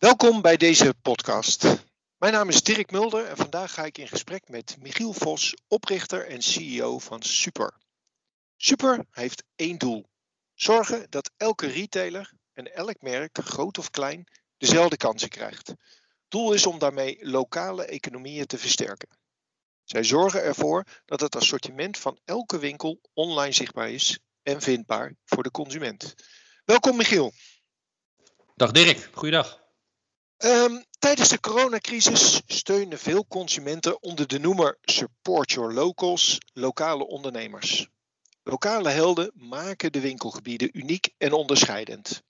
[0.00, 1.64] Welkom bij deze podcast.
[2.18, 6.26] Mijn naam is Dirk Mulder en vandaag ga ik in gesprek met Michiel Vos, oprichter
[6.26, 7.74] en CEO van Super.
[8.56, 10.06] Super heeft één doel:
[10.54, 14.24] zorgen dat elke retailer en elk merk, groot of klein,
[14.56, 15.74] dezelfde kansen krijgt.
[16.28, 19.18] Doel is om daarmee lokale economieën te versterken.
[19.84, 25.42] Zij zorgen ervoor dat het assortiment van elke winkel online zichtbaar is en vindbaar voor
[25.42, 26.14] de consument.
[26.64, 27.32] Welkom Michiel.
[28.54, 29.59] Dag Dirk, goeiedag.
[30.44, 37.88] Um, tijdens de coronacrisis steunen veel consumenten onder de noemer Support Your Locals lokale ondernemers.
[38.42, 42.22] Lokale helden maken de winkelgebieden uniek en onderscheidend.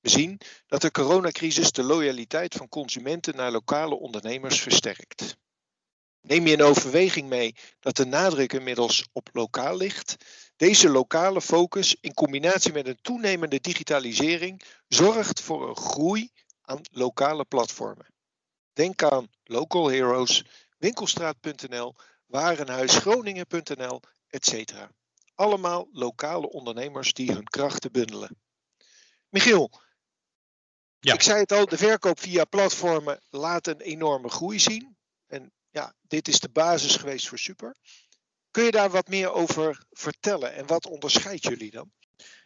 [0.00, 5.36] We zien dat de coronacrisis de loyaliteit van consumenten naar lokale ondernemers versterkt.
[6.20, 10.16] Neem je in overweging mee dat de nadruk inmiddels op lokaal ligt?
[10.56, 16.30] Deze lokale focus in combinatie met een toenemende digitalisering zorgt voor een groei
[16.68, 18.06] aan lokale platformen.
[18.72, 20.44] Denk aan Local Heroes,
[20.78, 21.94] winkelstraat.nl,
[22.26, 24.72] warenhuisgroningen.nl, etc.
[25.34, 28.36] Allemaal lokale ondernemers die hun krachten bundelen.
[29.28, 29.70] Michiel,
[31.00, 31.14] ja.
[31.14, 34.96] ik zei het al, de verkoop via platformen laat een enorme groei zien.
[35.26, 37.76] En ja, dit is de basis geweest voor Super.
[38.50, 41.92] Kun je daar wat meer over vertellen en wat onderscheidt jullie dan?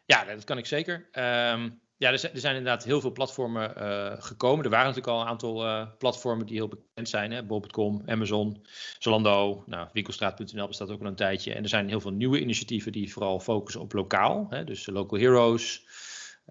[0.05, 1.09] Ja, dat kan ik zeker.
[1.13, 4.65] Um, ja, er zijn, er inderdaad heel veel platformen uh, gekomen.
[4.65, 7.47] Er waren natuurlijk al een aantal uh, platformen die heel bekend zijn.
[7.47, 8.67] Bob.com, Amazon,
[8.99, 11.55] Zalando, nou, winkelstraat.nl bestaat ook al een tijdje.
[11.55, 14.47] En er zijn heel veel nieuwe initiatieven die vooral focussen op lokaal.
[14.51, 15.87] Hè, dus Local Heroes,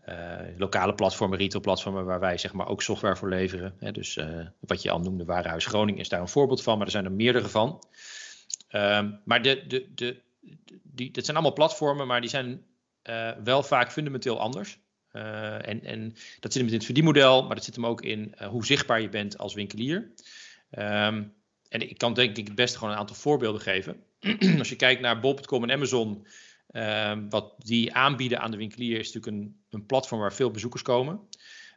[0.09, 3.75] uh, lokale platformen, retailplatformen waar wij zeg maar ook software voor leveren.
[3.79, 4.19] Hè, dus
[4.59, 7.11] wat je al noemde, Warenhuis Groningen is daar een voorbeeld van, maar er zijn er
[7.11, 7.83] meerdere van.
[8.71, 10.21] Um, maar de, de, de,
[10.83, 12.65] die, dat zijn allemaal platformen, maar die zijn
[13.43, 14.79] wel vaak fundamenteel anders.
[15.13, 18.33] Uh, en, en dat zit hem in het verdienmodel, maar dat zit hem ook in
[18.41, 20.11] uh, hoe zichtbaar je bent als winkelier.
[20.79, 21.33] Um,
[21.69, 24.03] en ik kan denk ik het beste gewoon een aantal voorbeelden geven.
[24.59, 26.27] als je kijkt naar Bol.com en Amazon,
[26.71, 30.81] uh, wat die aanbieden aan de winkelier is natuurlijk een, een platform waar veel bezoekers
[30.81, 31.19] komen.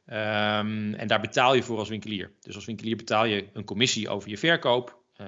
[0.06, 2.32] Um, en daar betaal je voor als winkelier.
[2.41, 5.03] Dus als winkelier betaal je een commissie over je verkoop.
[5.20, 5.26] Uh,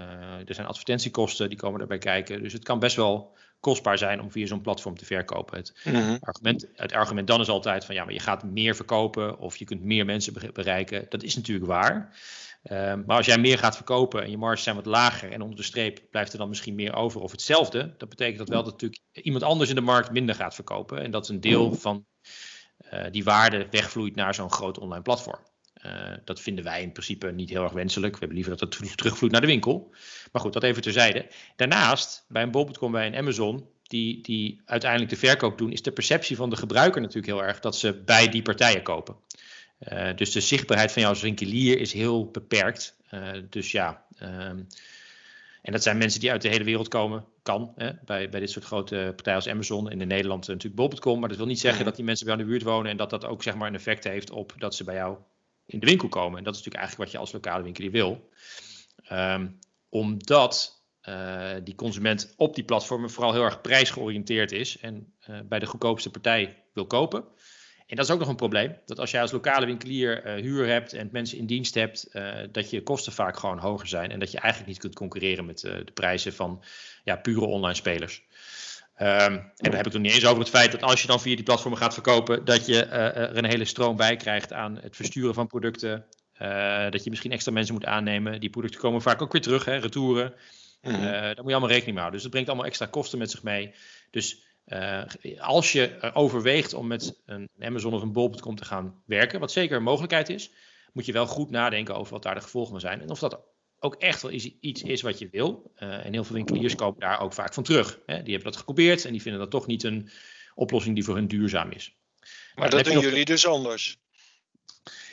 [0.48, 2.42] er zijn advertentiekosten, die komen erbij kijken.
[2.42, 5.56] Dus het kan best wel kostbaar zijn om via zo'n platform te verkopen.
[5.56, 6.16] Het, mhm.
[6.20, 9.64] argument, het argument dan is altijd van ja, maar je gaat meer verkopen of je
[9.64, 11.06] kunt meer mensen bereiken.
[11.08, 12.16] Dat is natuurlijk waar.
[12.62, 15.56] Ehm, maar als jij meer gaat verkopen en je marges zijn wat lager en onder
[15.56, 18.72] de streep blijft er dan misschien meer over of hetzelfde, dat betekent dat wel dat
[18.72, 21.02] natuurlijk iemand anders in de markt minder gaat verkopen.
[21.02, 21.76] En dat een deel mhm.
[21.76, 22.06] van
[22.92, 25.40] uh, die waarde wegvloeit naar zo'n groot online platform.
[25.86, 28.12] Uh, dat vinden wij in principe niet heel erg wenselijk.
[28.12, 29.94] We hebben liever dat het terugvloeit naar de winkel.
[30.32, 31.26] Maar goed, dat even terzijde.
[31.56, 35.92] Daarnaast, bij een bol.com, bij een Amazon, die, die uiteindelijk de verkoop doen, is de
[35.92, 39.16] perceptie van de gebruiker natuurlijk heel erg dat ze bij die partijen kopen.
[39.92, 42.96] Uh, dus de zichtbaarheid van jou als winkelier is heel beperkt.
[43.10, 44.66] Uh, dus ja, um,
[45.66, 48.50] en dat zijn mensen die uit de hele wereld komen, kan, hè, bij, bij dit
[48.50, 49.90] soort grote partijen als Amazon.
[49.90, 52.52] In Nederland natuurlijk bol.com, maar dat wil niet zeggen dat die mensen bij jou in
[52.52, 54.84] de buurt wonen en dat dat ook zeg maar een effect heeft op dat ze
[54.84, 55.16] bij jou
[55.66, 56.38] in de winkel komen.
[56.38, 58.28] En dat is natuurlijk eigenlijk wat je als lokale winkelier wil.
[59.12, 65.38] Um, omdat uh, die consument op die platformen vooral heel erg prijsgeoriënteerd is en uh,
[65.44, 67.24] bij de goedkoopste partij wil kopen.
[67.86, 68.76] En dat is ook nog een probleem.
[68.86, 72.08] Dat als jij als lokale winkelier uh, huur hebt en mensen in dienst hebt,
[72.52, 74.10] dat je kosten vaak gewoon hoger zijn.
[74.10, 76.64] En dat je eigenlijk niet kunt concurreren met de prijzen van
[77.04, 78.22] ja, pure online spelers.
[78.98, 81.20] Um, en dan heb ik het niet eens over het feit dat als je dan
[81.20, 84.78] via die platformen gaat verkopen, dat je uh, er een hele stroom bij krijgt aan
[84.80, 86.06] het versturen van producten.
[86.42, 88.40] Uh, dat je misschien extra mensen moet aannemen.
[88.40, 90.34] Die producten komen vaak ook weer terug, hè, retouren.
[90.82, 91.02] Mm -hmm.
[91.02, 92.12] daar moet je allemaal rekening mee houden.
[92.12, 93.74] Dus dat brengt allemaal extra kosten met zich mee.
[94.10, 94.44] Dus
[95.38, 99.76] als je overweegt om met een Amazon of een Bol.com te gaan werken, wat zeker
[99.76, 100.50] een mogelijkheid is,
[100.92, 103.00] moet je wel goed nadenken over wat daar de gevolgen van zijn.
[103.00, 103.40] En of dat
[103.78, 105.72] ook echt wel iets is wat je wil.
[105.78, 107.98] Uh, en heel veel winkeliers kopen daar ook vaak van terug.
[108.06, 108.22] Hè.
[108.22, 110.10] Die hebben dat geprobeerd en die vinden dat toch niet een
[110.54, 111.96] oplossing die voor hun duurzaam is.
[112.54, 113.98] Maar dat doen jullie dus anders?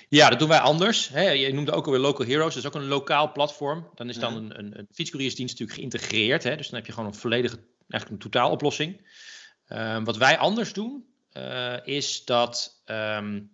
[0.09, 1.09] Ja, dat doen wij anders.
[1.09, 1.29] Hè.
[1.29, 3.89] Je noemde ook alweer Local Heroes, dat is ook een lokaal platform.
[3.95, 6.43] Dan is dan een, een, een fietscouriersdienst natuurlijk geïntegreerd.
[6.43, 6.55] Hè.
[6.55, 7.55] Dus dan heb je gewoon een volledige,
[7.87, 9.07] eigenlijk een totaaloplossing.
[9.67, 13.51] Uh, wat wij anders doen, uh, is dat um,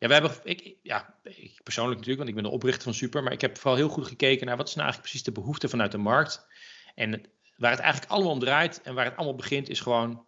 [0.00, 3.22] ja, we hebben, ik, ja, ik persoonlijk natuurlijk, want ik ben de oprichter van Super,
[3.22, 5.68] maar ik heb vooral heel goed gekeken naar wat is nou eigenlijk precies de behoefte
[5.68, 6.46] vanuit de markt.
[6.94, 7.22] En
[7.56, 10.24] waar het eigenlijk allemaal om draait en waar het allemaal begint, is gewoon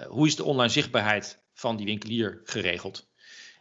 [0.00, 3.10] uh, hoe is de online zichtbaarheid van die winkelier geregeld.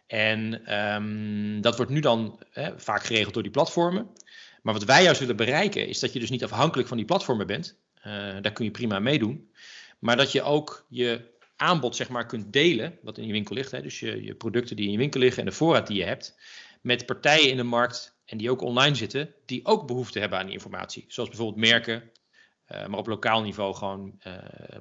[0.08, 4.10] En um, dat wordt nu dan hè, vaak geregeld door die platformen.
[4.62, 7.48] Maar wat wij juist willen bereiken, is dat je dus niet afhankelijk van die platformen
[7.48, 7.78] bent.
[7.98, 8.04] Uh,
[8.42, 9.52] daar kun je prima meedoen.
[10.00, 11.30] Maar dat je ook je
[11.62, 13.72] aanbod zeg maar kunt delen, wat in je winkel ligt.
[13.72, 16.04] Hè, dus je, je producten die in je winkel liggen en de voorraad die je
[16.04, 16.40] hebt,
[16.82, 20.46] met partijen in de markt en die ook online zitten, die ook behoefte hebben aan
[20.46, 21.06] die informatie.
[21.08, 22.12] Zoals bijvoorbeeld merken,
[22.68, 24.34] uh, maar op lokaal niveau gewoon uh,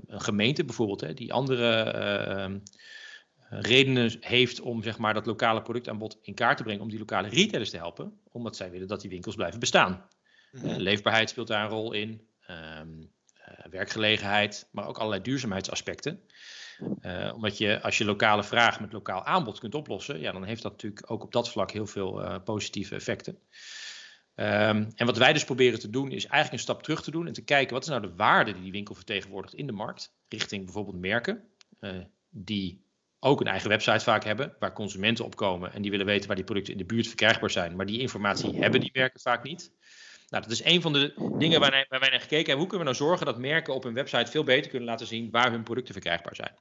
[0.07, 1.95] een gemeente bijvoorbeeld, hè, die andere
[2.39, 2.57] uh,
[3.61, 7.29] redenen heeft om zeg maar, dat lokale productaanbod in kaart te brengen, om die lokale
[7.29, 10.07] retailers te helpen, omdat zij willen dat die winkels blijven bestaan.
[10.53, 10.81] Mm -hmm.
[10.81, 13.11] leefbaarheid speelt daar een rol in, um,
[13.71, 16.21] werkgelegenheid, maar ook allerlei duurzaamheidsaspecten.
[17.03, 20.63] Uh, omdat je als je lokale vraag met lokaal aanbod kunt oplossen, ja, dan heeft
[20.63, 23.39] dat natuurlijk ook op dat vlak heel veel uh, positieve effecten.
[24.35, 27.27] Um, en wat wij dus proberen te doen, is eigenlijk een stap terug te doen
[27.27, 30.15] en te kijken wat is nou de waarde die die winkel vertegenwoordigt in de markt,
[30.29, 31.43] richting bijvoorbeeld merken,
[31.81, 31.91] uh,
[32.31, 32.85] die
[33.19, 36.37] ook een eigen website vaak hebben, waar consumenten op komen en die willen weten waar
[36.37, 39.73] die producten in de buurt verkrijgbaar zijn, maar die informatie hebben die merken vaak niet.
[40.31, 42.57] Nou, dat is een van de dingen waar, waar wij naar gekeken hebben.
[42.57, 45.31] Hoe kunnen we nou zorgen dat merken op hun website veel beter kunnen laten zien
[45.31, 46.55] waar hun producten verkrijgbaar zijn?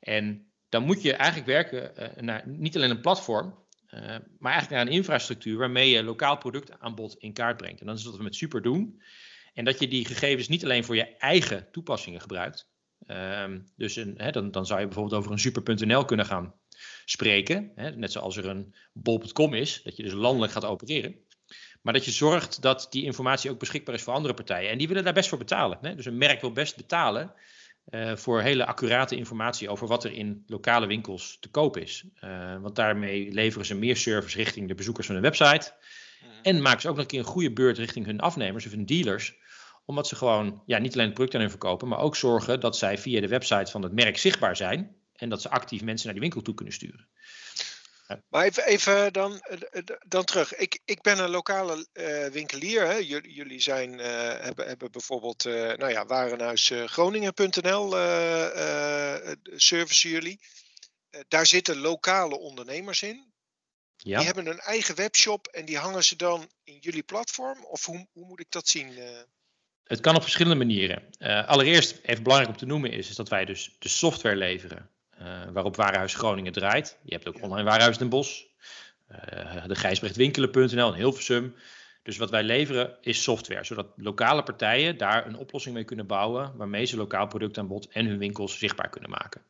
[0.00, 3.46] En dan moet je eigenlijk werken uh, naar niet alleen een platform,
[3.94, 4.00] uh,
[4.38, 7.80] maar eigenlijk naar een infrastructuur waarmee je lokaal productaanbod in kaart brengt.
[7.80, 9.02] En dat is wat we met Super doen.
[9.54, 12.68] En dat je die gegevens niet alleen voor je eigen toepassingen gebruikt.
[13.06, 16.54] Um, dus een, dan, dan zou je bijvoorbeeld over een super.nl kunnen gaan
[17.04, 17.72] spreken.
[17.74, 21.25] Net zoals er een bol.com is, dat je dus landelijk gaat opereren.
[21.86, 24.70] Maar dat je zorgt dat die informatie ook beschikbaar is voor andere partijen.
[24.70, 25.78] En die willen daar best voor betalen.
[25.80, 25.94] Hè?
[25.94, 27.32] Dus een merk wil best betalen
[27.90, 32.04] uh, voor hele accurate informatie over wat er in lokale winkels te koop is.
[32.24, 35.72] Uh, want daarmee leveren ze meer service richting de bezoekers van de website.
[36.22, 36.28] Mm.
[36.42, 38.86] En maken ze ook nog een keer een goede beurt richting hun afnemers of hun
[38.86, 39.34] dealers.
[39.84, 42.76] Omdat ze gewoon ja, niet alleen het product aan hun verkopen, maar ook zorgen dat
[42.76, 44.96] zij via de website van het merk zichtbaar zijn.
[45.16, 47.06] En dat ze actief mensen naar die winkel toe kunnen sturen.
[48.28, 50.54] Maar even, even dan, eh, dan terug.
[50.54, 52.86] Ik, ik ben een lokale uh, winkelier.
[52.86, 52.94] Hè.
[53.22, 54.06] Jullie, zijn, uh,
[54.40, 57.90] hebben, hebben bijvoorbeeld uh, nou ja, warenhuisgroningen.nl
[59.56, 60.40] service jullie.
[61.28, 63.34] daar zitten lokale ondernemers in.
[63.96, 64.16] Ja.
[64.16, 67.64] Die hebben een eigen webshop en die hangen ze dan in jullie platform?
[67.64, 68.98] Of hoe, hoe moet ik dat zien?
[69.84, 71.10] Het kan op verschillende manieren.
[71.46, 74.95] allereerst, even belangrijk om te noemen, is, is dat wij dus de software leveren
[75.52, 76.98] waarop Warenhuis Groningen draait.
[77.04, 78.42] Je hebt ook online Warenhuis Den Bosch,
[79.10, 81.54] uh, de Gijsbrechtwinkelen.nl en Hilversum.
[82.02, 86.56] Dus wat wij leveren is software, zodat lokale partijen daar een oplossing mee kunnen bouwen
[86.56, 89.42] waarmee ze lokaal productaanbod en hun winkels zichtbaar kunnen maken.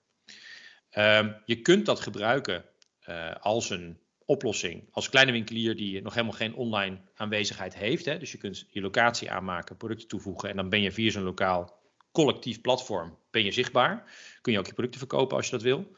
[0.93, 2.65] Uh, je kunt dat gebruiken
[3.09, 8.05] uh, als een oplossing als kleine winkelier die nog helemaal geen online aanwezigheid heeft.
[8.05, 8.19] Hè.
[8.19, 11.76] Dus je kunt je locatie aanmaken, producten toevoegen en dan ben je via zo'n lokaal
[12.17, 14.05] collectief platform ben je zichtbaar.
[14.41, 15.97] Kun je ook je producten verkopen als je dat wil.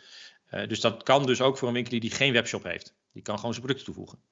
[0.51, 2.95] Uh, dus dat kan dus ook voor een winkelier die geen webshop heeft.
[3.13, 4.23] Die kan gewoon zijn producten toevoegen.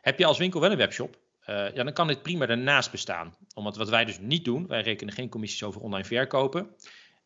[0.00, 1.18] Heb je als winkel wel een webshop?
[1.46, 3.36] Uh, ja, dan kan dit prima daarnaast bestaan.
[3.54, 6.76] Omdat wat wij dus niet doen, wij rekenen geen commissies over online verkopen.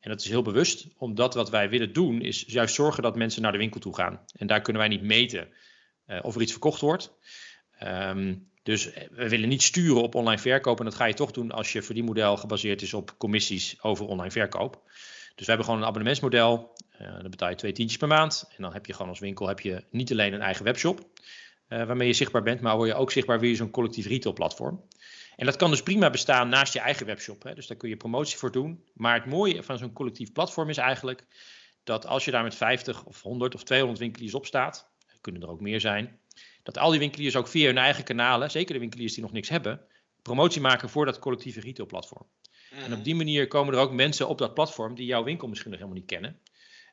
[0.00, 3.42] En dat is heel bewust, omdat wat wij willen doen is juist zorgen dat mensen
[3.42, 4.20] naar de winkel toe gaan.
[4.36, 5.48] En daar kunnen wij niet meten
[6.06, 7.12] uh, of er iets verkocht wordt.
[7.82, 10.78] Um, dus eh, we willen niet sturen op online verkoop.
[10.78, 14.30] En dat ga je toch doen als je verdienmodel gebaseerd is op commissies over online
[14.30, 14.82] verkoop.
[15.34, 16.76] Dus we hebben gewoon een abonnementsmodel.
[17.00, 18.44] Uh, dan betaal je twee tientjes per maand.
[18.56, 21.00] En dan heb je gewoon als winkel heb je niet alleen een eigen webshop.
[21.00, 24.84] Uh, waarmee je zichtbaar bent, maar word je ook zichtbaar via zo'n collectief retailplatform.
[25.36, 27.42] En dat kan dus prima bestaan naast je eigen webshop.
[27.42, 27.54] Hè.
[27.54, 28.84] Dus daar kun je promotie voor doen.
[28.94, 31.24] Maar het mooie van zo'n collectief platform is eigenlijk
[31.84, 35.48] dat als je daar met 50 of 100 of 200 winkeliers op staat, kunnen er
[35.48, 36.18] ook meer zijn,
[36.66, 39.48] dat al die winkeliers ook via hun eigen kanalen, zeker de winkeliers die nog niks
[39.48, 39.80] hebben,
[40.22, 42.26] promotie maken voor dat collectieve retailplatform.
[42.70, 42.78] Mm.
[42.78, 45.70] En op die manier komen er ook mensen op dat platform die jouw winkel misschien
[45.70, 46.40] nog helemaal niet kennen.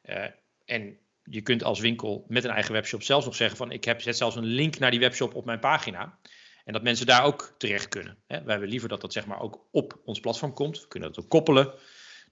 [0.06, 0.26] Uh,
[0.66, 4.02] en je kunt als winkel met een eigen webshop zelfs nog zeggen van ik heb,
[4.02, 6.18] zet zelfs een link naar die webshop op mijn pagina.
[6.66, 8.18] En dat mensen daar ook terecht kunnen.
[8.28, 8.44] Hè.
[8.44, 10.82] Wij willen liever dat dat zeg maar ook op ons platform komt.
[10.82, 11.74] We kunnen dat ook koppelen.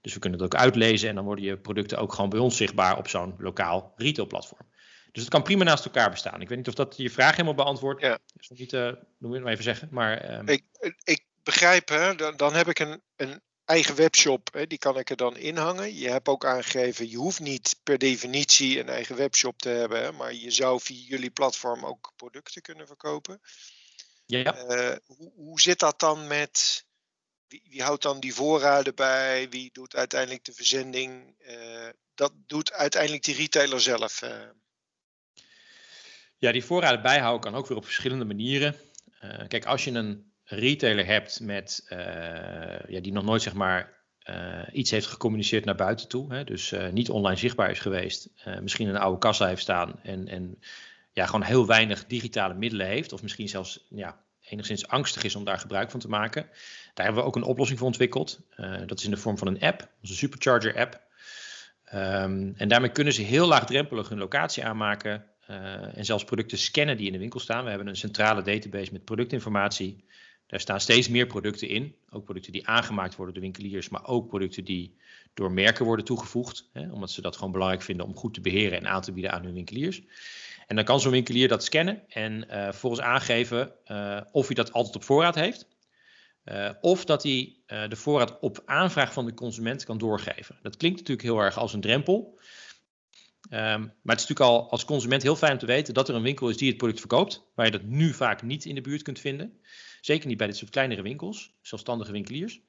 [0.00, 2.56] Dus we kunnen het ook uitlezen en dan worden je producten ook gewoon bij ons
[2.56, 4.66] zichtbaar op zo'n lokaal retailplatform.
[5.12, 6.40] Dus het kan prima naast elkaar bestaan.
[6.40, 8.00] Ik weet niet of dat je vraag helemaal beantwoordt.
[8.00, 8.18] Ja.
[8.34, 9.88] Dus niet, uh, moet je het even zeggen.
[9.90, 10.48] Maar, um...
[10.48, 10.64] ik,
[11.02, 15.10] ik begrijp, hè, dan, dan heb ik een, een eigen webshop, hè, die kan ik
[15.10, 15.94] er dan inhangen.
[15.94, 20.12] Je hebt ook aangegeven, je hoeft niet per definitie een eigen webshop te hebben, hè,
[20.12, 23.40] maar je zou via jullie platform ook producten kunnen verkopen.
[24.26, 24.68] Ja.
[24.68, 26.84] Uh, hoe, hoe zit dat dan met,
[27.48, 31.34] wie, wie, houdt dan die voorraden bij, wie doet uiteindelijk de verzending?
[31.38, 34.22] Uh, dat doet uiteindelijk die retailer zelf.
[34.22, 34.30] Uh.
[36.42, 38.74] Ja, die voorraden bijhouden kan ook weer op verschillende manieren.
[39.24, 41.98] Uh, kijk, als je een retailer hebt met, uh,
[42.88, 43.92] ja, die nog nooit zeg maar,
[44.30, 48.28] uh, iets heeft gecommuniceerd naar buiten toe, hè, dus niet online zichtbaar is geweest,
[48.60, 50.58] misschien een oude kassa heeft staan en, en
[51.12, 55.44] ja, gewoon heel weinig digitale middelen heeft, of misschien zelfs ja, enigszins angstig is om
[55.44, 56.46] daar gebruik van te maken.
[56.94, 58.40] Daar hebben we ook een oplossing voor ontwikkeld.
[58.86, 61.00] dat is in de vorm van een app, onze Supercharger app.
[61.94, 67.06] Um, en daarmee kunnen ze heel laagdrempelig hun locatie aanmaken, en zelfs producten scannen die
[67.06, 67.62] in de winkel staan.
[67.62, 70.04] We hebben een centrale database met productinformatie.
[70.46, 71.94] Daar staan steeds meer producten in.
[72.10, 74.96] Ook producten die aangemaakt worden door winkeliers, maar ook producten die
[75.34, 76.68] door merken worden toegevoegd.
[76.72, 79.32] Hè, omdat ze dat gewoon belangrijk vinden om goed te beheren en aan te bieden
[79.32, 80.02] aan hun winkeliers.
[80.66, 84.72] En dan kan zo'n winkelier dat scannen en uh, vervolgens aangeven uh, of hij dat
[84.72, 85.70] altijd op voorraad heeft.
[86.80, 90.58] Of dat hij de voorraad op aanvraag van de consument kan doorgeven.
[90.62, 92.38] Dat klinkt natuurlijk heel erg als een drempel.
[93.52, 96.14] Um, maar het is natuurlijk al als consument heel fijn om te weten dat er
[96.14, 98.80] een winkel is die het product verkoopt, waar je dat nu vaak niet in de
[98.80, 99.60] buurt kunt vinden.
[100.00, 102.60] Zeker niet bij dit soort kleinere winkels, zelfstandige winkeliers.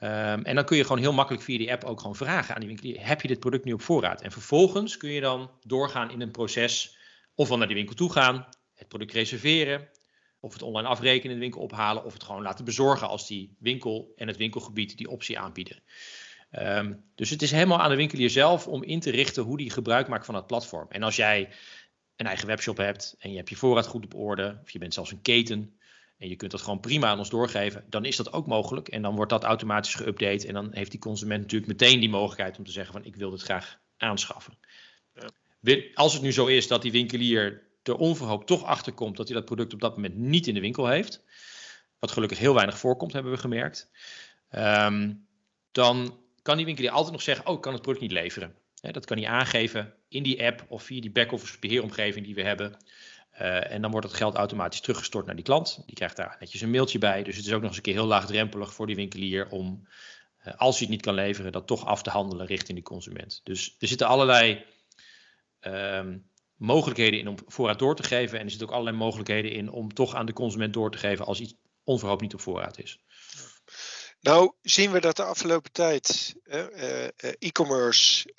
[0.00, 2.60] Um, en dan kun je gewoon heel makkelijk via die app ook gewoon vragen aan
[2.60, 4.22] die winkelier: heb je dit product nu op voorraad?
[4.22, 6.98] En vervolgens kun je dan doorgaan in een proces
[7.34, 9.88] of wel naar die winkel toe gaan, het product reserveren,
[10.40, 13.56] of het online afrekenen in de winkel ophalen, of het gewoon laten bezorgen als die
[13.58, 15.82] winkel en het winkelgebied die optie aanbieden.
[16.58, 19.70] Um, dus het is helemaal aan de winkelier zelf om in te richten hoe die
[19.70, 20.86] gebruik maakt van het platform.
[20.88, 21.48] En als jij
[22.16, 24.94] een eigen webshop hebt en je hebt je voorraad goed op orde, of je bent
[24.94, 25.78] zelfs een keten,
[26.18, 28.88] en je kunt dat gewoon prima aan ons doorgeven, dan is dat ook mogelijk.
[28.88, 30.46] En dan wordt dat automatisch geüpdate.
[30.46, 33.30] En dan heeft die consument natuurlijk meteen die mogelijkheid om te zeggen van ik wil
[33.30, 34.58] dit graag aanschaffen.
[35.60, 35.80] Ja.
[35.94, 39.36] Als het nu zo is dat die winkelier er onverhoopt toch achter komt dat hij
[39.36, 41.22] dat product op dat moment niet in de winkel heeft,
[41.98, 43.90] wat gelukkig heel weinig voorkomt, hebben we gemerkt,
[44.50, 45.26] um,
[45.72, 48.54] dan kan die winkelier altijd nog zeggen, oh, ik kan het product niet leveren.
[48.80, 52.76] dat kan hij aangeven in die app of via die back-office beheeromgeving die we hebben.
[53.40, 55.82] Uh, en dan wordt het geld automatisch teruggestort naar die klant.
[55.86, 57.22] Die krijgt daar netjes een mailtje bij.
[57.22, 59.88] Dus het is ook nog eens een keer heel laagdrempelig voor die winkelier om,
[60.46, 63.40] uh, als hij het niet kan leveren, dat toch af te handelen richting die consument.
[63.44, 64.64] Dus er zitten allerlei
[65.60, 66.04] uh,
[66.56, 68.38] mogelijkheden in om voorraad door te geven.
[68.38, 71.26] En er zitten ook allerlei mogelijkheden in om toch aan de consument door te geven
[71.26, 73.03] als iets onverhoopt niet op voorraad is.
[74.24, 77.06] Nou, zien we dat de afgelopen tijd uh,
[77.38, 78.32] e-commerce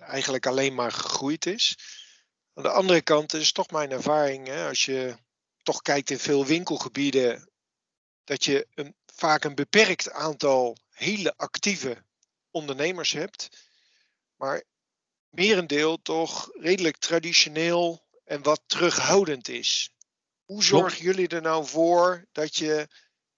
[0.00, 1.78] eigenlijk alleen maar gegroeid is.
[2.54, 5.16] Aan de andere kant is toch mijn ervaring, hè, als je
[5.62, 7.50] toch kijkt in veel winkelgebieden,
[8.24, 12.04] dat je een, vaak een beperkt aantal hele actieve
[12.50, 13.48] ondernemers hebt,
[14.36, 14.62] maar
[15.30, 19.90] merendeel toch redelijk traditioneel en wat terughoudend is.
[20.44, 22.88] Hoe zorgen jullie er nou voor dat je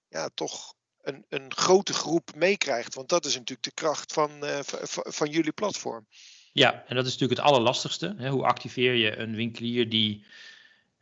[0.09, 0.76] ja, toch
[1.07, 2.95] een, een grote groep meekrijgt?
[2.95, 4.59] Want dat is natuurlijk de kracht van, uh,
[4.91, 6.07] van jullie platform.
[6.53, 8.15] Ja, en dat is natuurlijk het allerlastigste.
[8.19, 8.29] Hè?
[8.29, 10.25] Hoe activeer je een winkelier die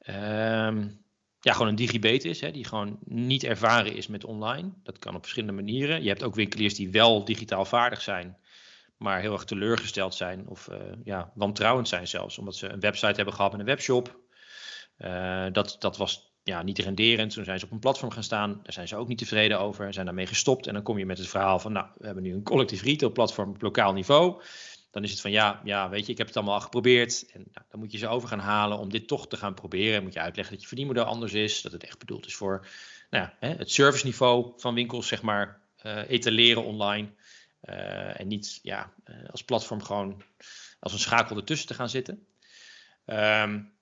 [0.07, 1.05] um,
[1.41, 2.51] ja, gewoon een digibet is, hè?
[2.51, 4.73] die gewoon niet ervaren is met online.
[4.83, 6.03] Dat kan op verschillende manieren.
[6.03, 8.39] Je hebt ook winkeliers die wel digitaal vaardig zijn,
[8.97, 13.15] maar heel erg teleurgesteld zijn of uh, ja, wantrouwend zijn zelfs, omdat ze een website
[13.15, 14.23] hebben gehad met een webshop.
[14.99, 17.33] Uh, dat, dat was ja, niet renderend.
[17.33, 18.61] Toen zijn ze op een platform gaan staan.
[18.63, 19.93] Daar zijn ze ook niet tevreden over.
[19.93, 20.67] Zijn daarmee gestopt.
[20.67, 23.13] En dan kom je met het verhaal van, nou, we hebben nu een collectief retail
[23.13, 24.43] platform op lokaal niveau
[24.95, 27.27] dan is het van ja, ja, weet je, ik heb het allemaal al geprobeerd.
[27.33, 30.03] En nou, dan moet je ze over gaan halen om dit toch te gaan proberen.
[30.03, 32.67] Moet je uitleggen dat je verdienmodel anders is, dat het echt bedoeld is voor
[33.11, 37.09] nou ja, hè, het serviceniveau van winkels, zeg maar, uh, etaleren online.
[37.65, 40.23] Uh, en niet ja, uh, als platform gewoon
[40.81, 42.27] als een schakel ertussen te gaan zitten.
[43.07, 43.73] Um,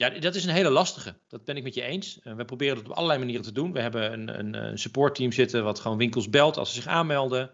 [0.00, 1.14] ja, dat is een hele lastige.
[1.28, 2.18] Dat ben ik met je eens.
[2.22, 3.72] we proberen dat op allerlei manieren te doen.
[3.72, 7.50] We hebben een, een, een supportteam zitten wat gewoon winkels belt als ze zich aanmelden.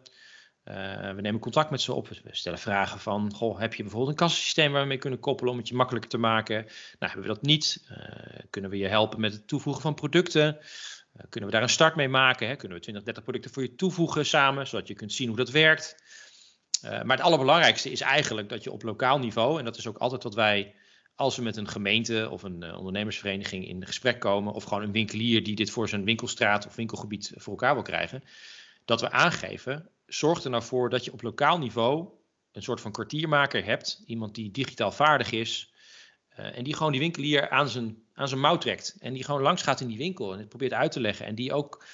[0.64, 0.74] Uh,
[1.10, 2.08] we nemen contact met ze op.
[2.08, 5.52] We stellen vragen van: goh, heb je bijvoorbeeld een kassasysteem waar we mee kunnen koppelen
[5.52, 6.54] om het je makkelijker te maken?
[6.98, 7.86] Nou, hebben we dat niet?
[7.90, 7.98] Uh,
[8.50, 10.58] kunnen we je helpen met het toevoegen van producten?
[11.28, 12.48] Kunnen we daar een start mee maken?
[12.48, 12.56] Hè?
[12.56, 15.50] Kunnen we 20, 30 producten voor je toevoegen samen, zodat je kunt zien hoe dat
[15.50, 16.04] werkt?
[16.82, 20.22] maar het allerbelangrijkste is eigenlijk dat je op lokaal niveau, en dat is ook altijd
[20.22, 20.74] wat wij,
[21.16, 25.42] als we met een gemeente of een ondernemersvereniging in gesprek komen, of gewoon een winkelier
[25.42, 28.22] die dit voor zijn winkelstraat of winkelgebied voor elkaar wil krijgen,
[28.84, 32.08] dat we aangeven zorg er nou voor dat je op lokaal niveau
[32.52, 34.02] een soort van kwartiermaker hebt.
[34.06, 35.72] Iemand die digitaal vaardig is.
[36.38, 38.96] Uh, en die gewoon die winkelier aan zijn, aan zijn mouw trekt.
[39.00, 41.26] En die gewoon langs gaat in die winkel en het probeert uit te leggen.
[41.26, 41.84] En die ook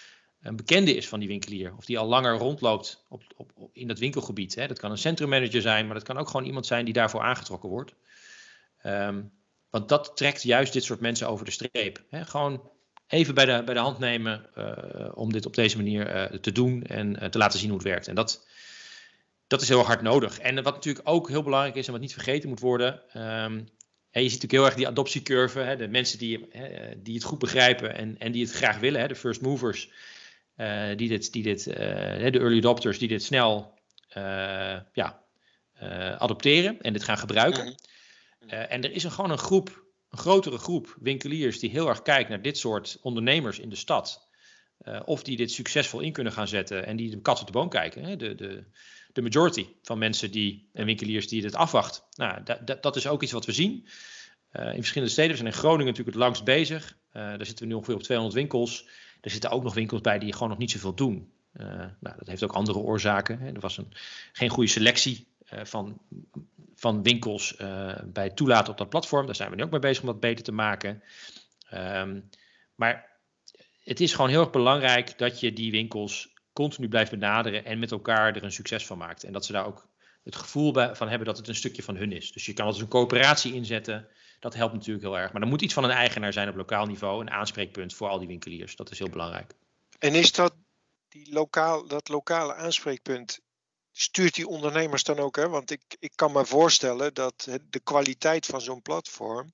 [0.40, 1.74] een bekende is van die winkelier.
[1.76, 4.54] Of die al langer rondloopt op, op, op in dat winkelgebied.
[4.54, 4.66] Hè.
[4.66, 7.68] Dat kan een centrummanager zijn, maar dat kan ook gewoon iemand zijn die daarvoor aangetrokken
[7.68, 7.94] wordt.
[8.86, 9.32] Um,
[9.70, 12.04] want dat trekt juist dit soort mensen over de streep.
[12.10, 12.70] Gewoon
[13.06, 16.52] even bij de, bij de hand nemen uh, om dit op deze manier uh, te
[16.52, 18.08] doen en uh, te laten zien hoe het werkt.
[18.08, 18.46] En dat,
[19.46, 20.38] dat is heel hard nodig.
[20.38, 23.00] En wat natuurlijk ook heel belangrijk is en wat niet vergeten moet worden.
[23.44, 23.68] Um,
[24.10, 25.74] je ziet natuurlijk heel erg die adoptiecurve.
[25.78, 26.48] De mensen die,
[26.96, 29.08] die het goed begrijpen en, en die het graag willen.
[29.08, 29.90] De first movers.
[30.96, 33.78] die dit, die dit, de early adopters die dit snel
[34.92, 35.22] ja,
[36.18, 37.74] adopteren en dit gaan gebruiken.
[38.46, 38.54] Mhm.
[38.54, 39.82] en er is gewoon een groep
[40.12, 44.28] een grotere groep winkeliers die heel erg kijkt naar dit soort ondernemers in de stad.
[44.82, 47.52] Uh, of die dit succesvol in kunnen gaan zetten en die de kat op de
[47.52, 48.04] boom kijken.
[48.04, 48.16] Hè?
[48.16, 48.64] De, de,
[49.12, 52.04] de majority van mensen die, en winkeliers die dit afwacht.
[52.14, 52.42] Nou,
[52.80, 53.72] dat, is ook iets wat we zien.
[54.52, 55.30] in verschillende steden.
[55.30, 56.96] We zijn in Groningen natuurlijk het langst bezig.
[57.12, 58.88] daar zitten we nu ongeveer op 200 winkels.
[59.20, 61.32] Er zitten ook nog winkels bij die gewoon nog niet zoveel doen.
[61.52, 63.38] nou, dat heeft ook andere oorzaken.
[63.38, 63.52] Hè.
[63.52, 63.92] Er was een,
[64.32, 66.00] geen goede selectie van,
[66.82, 67.56] van winkels
[68.04, 69.26] bij het toelaten op dat platform.
[69.26, 71.02] Daar zijn we nu ook mee bezig om dat beter te maken.
[71.68, 72.20] Ehm,
[72.74, 73.10] maar
[73.84, 77.90] het is gewoon heel erg belangrijk dat je die winkels continu blijft benaderen en met
[77.90, 79.24] elkaar er een succes van maakt.
[79.24, 79.88] En dat ze daar ook
[80.24, 82.32] het gevoel van hebben dat het een stukje van hun is.
[82.32, 84.08] Dus je kan altijd een coöperatie inzetten.
[84.40, 85.32] Dat helpt natuurlijk heel erg.
[85.32, 88.18] Maar er moet iets van een eigenaar zijn op lokaal niveau, een aanspreekpunt voor al
[88.18, 88.76] die winkeliers.
[88.76, 89.54] Dat is heel belangrijk.
[89.98, 90.54] En is dat,
[91.08, 93.40] die lokaal, dat lokale aanspreekpunt,
[93.92, 95.36] stuurt die ondernemers dan ook?
[95.36, 95.48] Hè?
[95.48, 99.52] Want ik, ik kan me voorstellen dat de kwaliteit van zo'n platform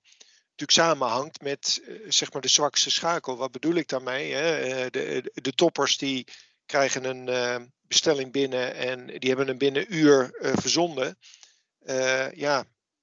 [0.58, 3.36] natuurlijk samenhangt met eh, zeg maar de zwakste schakel.
[3.36, 4.32] Wat bedoel ik daarmee?
[4.32, 4.56] Hè?
[4.56, 6.26] Eh, de, de, toppers die
[6.66, 11.18] krijgen een uh, bestelling binnen en die hebben hem binnen een uur verzonden.
[12.34, 12.58] ja,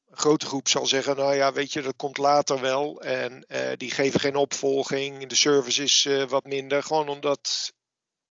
[0.06, 3.02] een grote groep zal zeggen, nou ja, weet je, dat komt later wel.
[3.02, 3.46] En
[3.78, 5.28] die geven geen opvolging.
[5.28, 6.84] De service is wat minder.
[6.84, 7.74] Gewoon omdat,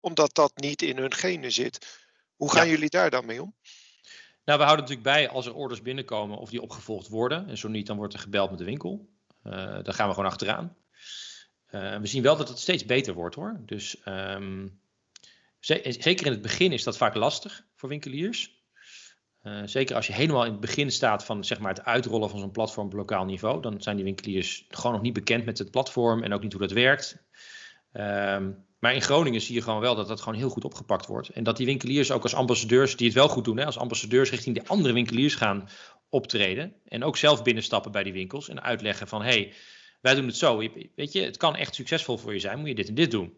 [0.01, 1.87] omdat dat niet in hun genen zit.
[2.43, 3.55] Hoe gaan jullie daar dan mee om?
[4.45, 7.49] Nou, we houden natuurlijk bij als er orders binnenkomen of die opgevolgd worden.
[7.49, 9.09] En zo niet, dan wordt er gebeld met de winkel.
[9.45, 10.77] Uh, daar gaan we gewoon achteraan.
[11.71, 13.61] Uh, we zien wel dat het steeds beter wordt hoor.
[13.67, 14.81] Dus um,
[15.61, 18.61] zeker in het begin is dat vaak lastig voor winkeliers.
[19.43, 22.39] Uh, zeker als je helemaal in het begin staat van zeg maar, het uitrollen van
[22.39, 25.71] zo'n platform op lokaal niveau, dan zijn die winkeliers gewoon nog niet bekend met het
[25.71, 27.25] platform en ook niet hoe dat werkt.
[27.93, 31.29] Um, maar in Groningen zie je gewoon wel dat dat gewoon heel goed opgepakt wordt.
[31.29, 34.31] En dat die winkeliers ook als ambassadeurs, die het wel goed doen, hè, als ambassadeurs
[34.31, 35.69] richting de andere winkeliers gaan
[36.09, 36.75] optreden.
[36.85, 39.53] En ook zelf binnenstappen bij die winkels en uitleggen van, hé, hey,
[40.01, 40.57] wij doen het zo.
[40.95, 43.37] Weet je, het kan echt succesvol voor je zijn, moet je dit en dit doen.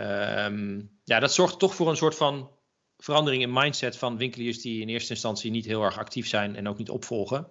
[0.00, 2.50] Um, ja, dat zorgt toch voor een soort van
[2.96, 6.68] verandering in mindset van winkeliers die in eerste instantie niet heel erg actief zijn en
[6.68, 7.50] ook niet opvolgen.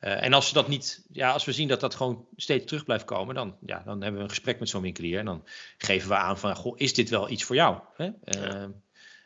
[0.00, 2.84] Uh, en als, we dat niet, ja, als we zien dat dat gewoon steeds terug
[2.84, 5.18] blijft komen, dan, ja, dan hebben we een gesprek met zo'n winkelier.
[5.18, 5.44] En dan
[5.78, 7.78] geven we aan van, goh, is dit wel iets voor jou?
[7.96, 8.06] Hè?
[8.06, 8.66] Uh,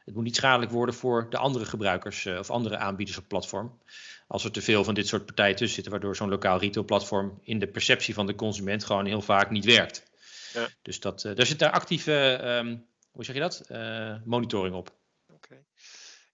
[0.05, 3.79] het moet niet schadelijk worden voor de andere gebruikers uh, of andere aanbieders op platform.
[4.27, 7.59] Als er te veel van dit soort partijen tussen zitten, waardoor zo'n lokaal retailplatform in
[7.59, 10.03] de perceptie van de consument gewoon heel vaak niet werkt.
[10.53, 10.69] Ja.
[10.83, 13.65] Dus dat, daar zit daar actieve, um, hoe zeg je dat,
[14.25, 14.93] monitoring op.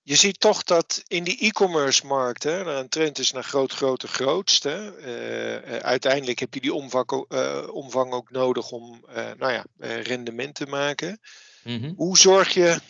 [0.03, 4.09] Je ziet toch dat in die e-commerce markt hè, een trend is naar groot, grote,
[4.09, 4.63] grootst.
[4.63, 4.99] Hè.
[4.99, 9.05] Uh, uiteindelijk heb je die omvang, uh, omvang ook nodig om
[9.39, 11.21] nou ja, rendement te maken.
[11.65, 11.95] Mm-hmm.
[11.97, 12.81] Hoe zorg je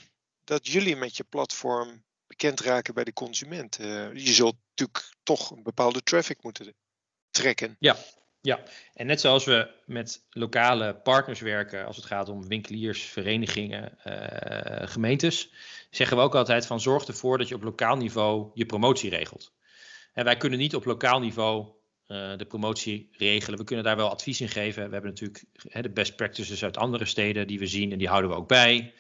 [0.44, 3.76] dat jullie met je platform bekend raken bij de consument?
[4.14, 6.74] je zult natuurlijk toch een bepaalde traffic moeten
[7.30, 7.76] trekken.
[7.78, 7.96] Ja,
[8.42, 8.62] ja,
[8.94, 14.88] en net zoals we met lokale partners werken als het gaat om winkeliers, verenigingen, uh,
[14.88, 15.52] gemeentes,
[15.90, 19.52] zeggen we ook altijd van zorg ervoor dat je op lokaal niveau je promotie regelt.
[20.12, 21.66] En wij kunnen niet op lokaal niveau
[22.06, 23.58] uh, de promotie regelen.
[23.58, 24.86] We kunnen daar wel advies in geven.
[24.86, 25.44] We hebben natuurlijk
[25.80, 28.94] de best practices uit andere steden die we zien en die houden we ook bij.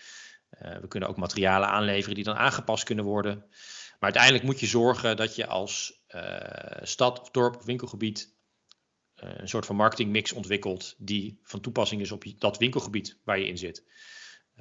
[0.62, 3.38] Uh, we kunnen ook materialen aanleveren die dan aangepast kunnen worden.
[3.90, 6.04] Maar uiteindelijk moet je zorgen dat je als
[6.82, 8.39] stad dorp of winkelgebied eh,
[9.20, 13.58] een soort van marketingmix ontwikkeld die van toepassing is op dat winkelgebied waar je in
[13.58, 13.84] zit.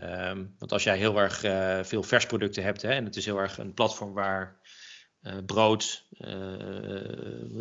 [0.03, 3.37] Um, want als jij heel erg uh, veel versproducten hebt hè, en het is heel
[3.37, 4.59] erg een platform waar
[5.21, 6.05] uh, brood,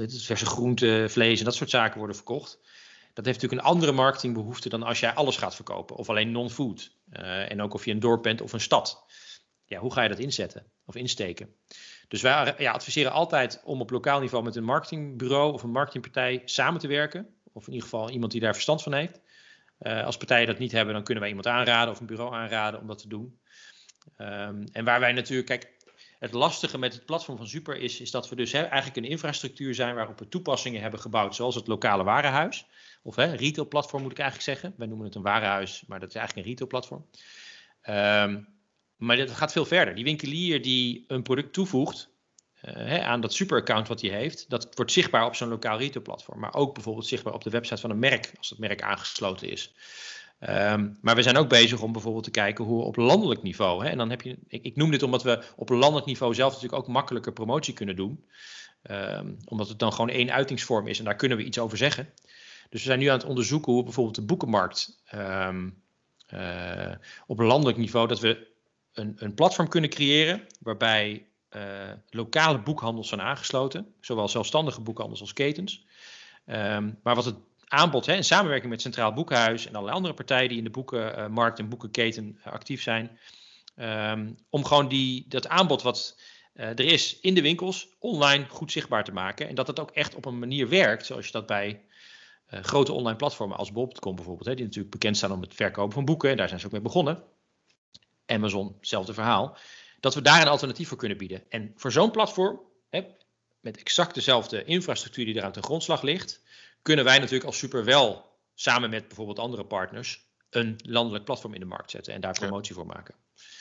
[0.08, 2.58] verse groenten, vlees en dat soort zaken worden verkocht.
[3.14, 6.96] Dat heeft natuurlijk een andere marketingbehoefte dan als jij alles gaat verkopen of alleen non-food.
[7.10, 9.04] en ook of je een dorp bent of een stad.
[9.68, 11.54] Ja, hoe ga je dat inzetten of insteken?
[12.08, 16.42] Dus wij ja, adviseren altijd om op lokaal niveau met een marketingbureau of een marketingpartij
[16.44, 17.34] samen te werken.
[17.52, 19.20] Of in ieder geval iemand die daar verstand van heeft.
[19.80, 22.80] Uh, als partijen dat niet hebben, dan kunnen wij iemand aanraden of een bureau aanraden
[22.80, 23.38] om dat te doen.
[24.18, 25.76] Um, en waar wij natuurlijk, kijk,
[26.18, 29.74] het lastige met het platform van Super is, is dat we dus eigenlijk een infrastructuur
[29.74, 32.66] zijn waarop we toepassingen hebben gebouwd, zoals het lokale warenhuis.
[33.02, 34.78] Of hè, retailplatform moet ik eigenlijk zeggen.
[34.78, 37.06] Wij noemen het een warenhuis, maar dat is eigenlijk een retailplatform.
[37.88, 38.57] Um,
[38.98, 39.94] maar dat gaat veel verder.
[39.94, 42.10] Die winkelier die een product toevoegt
[42.64, 46.40] uh, hè, aan dat superaccount wat hij heeft, dat wordt zichtbaar op zo'n lokaal retailplatform.
[46.40, 49.74] Maar ook bijvoorbeeld zichtbaar op de website van een merk, als het merk aangesloten is.
[50.40, 53.84] Um, maar we zijn ook bezig om bijvoorbeeld te kijken hoe we op landelijk niveau,
[53.84, 56.52] hè, en dan heb je, ik, ik, noem dit omdat we op landelijk niveau zelf
[56.52, 58.24] natuurlijk ook makkelijker promotie kunnen doen.
[58.90, 62.12] Um, omdat het dan gewoon één uitingsvorm is en daar kunnen we iets over zeggen.
[62.70, 65.82] Dus we zijn nu aan het onderzoeken hoe bijvoorbeeld de boekenmarkt um,
[66.34, 66.94] uh,
[67.26, 68.46] op landelijk niveau, dat we
[68.92, 71.62] een, een platform kunnen creëren waarbij uh,
[72.10, 75.86] lokale boekhandels zijn aangesloten, zowel zelfstandige boekhandels als ketens.
[76.46, 80.48] Um, maar wat het aanbod, hè, in samenwerking met Centraal Boekhuis en allerlei andere partijen
[80.48, 83.18] die in de boekenmarkt en boekenketen actief zijn,
[83.76, 86.20] um, om gewoon die, dat aanbod wat
[86.52, 89.48] er is in de winkels online goed zichtbaar te maken.
[89.48, 91.82] En dat het ook echt op een manier werkt, zoals je dat bij
[92.46, 96.04] grote online platformen als Bob.com bijvoorbeeld, hè, die natuurlijk bekend staan om het verkopen van
[96.04, 96.36] boeken.
[96.36, 97.22] Daar zijn ze ook mee begonnen.
[98.28, 99.56] Amazon, hetzelfde verhaal.
[100.00, 101.44] Dat we daar een alternatief voor kunnen bieden.
[101.48, 102.60] En voor zo'n platform,
[102.90, 103.04] hè,
[103.60, 106.42] met exact dezelfde infrastructuur die er aan ten grondslag ligt,
[106.82, 111.66] kunnen wij natuurlijk als Superwel samen met bijvoorbeeld andere partners een landelijk platform in de
[111.66, 113.14] markt zetten en daar promotie voor maken.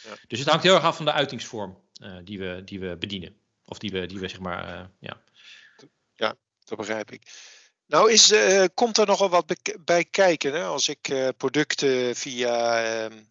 [0.03, 0.15] Ja.
[0.27, 3.35] Dus het hangt heel erg af van de uitingsvorm uh, die, we, die we bedienen.
[3.65, 5.21] Of die we, die we zeg maar, uh, ja.
[6.15, 7.23] Ja, dat begrijp ik.
[7.85, 10.63] Nou, is, uh, komt er nogal wat bij kijken hè?
[10.63, 13.23] als ik producten via ehm,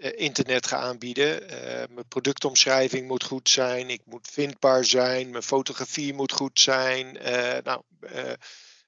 [0.00, 1.46] internet ga aanbieden.
[1.94, 7.18] mijn productomschrijving moet goed zijn, ik moet vindbaar zijn, mijn fotografie moet goed zijn.
[7.64, 7.82] nou,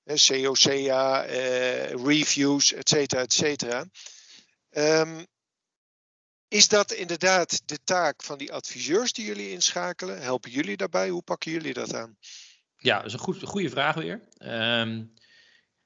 [0.05, 1.21] COCA,
[2.05, 3.85] reviews, et cetera, et cetera.
[4.71, 5.27] Um,
[6.49, 10.23] is dat inderdaad de taak van die adviseurs die jullie inschakelen?
[10.23, 11.09] Helpen jullie daarbij?
[11.09, 12.17] Hoe pakken jullie dat aan?
[12.77, 14.21] Ja, dat is een, goed, goede vraag weer.
[14.39, 15.13] Um,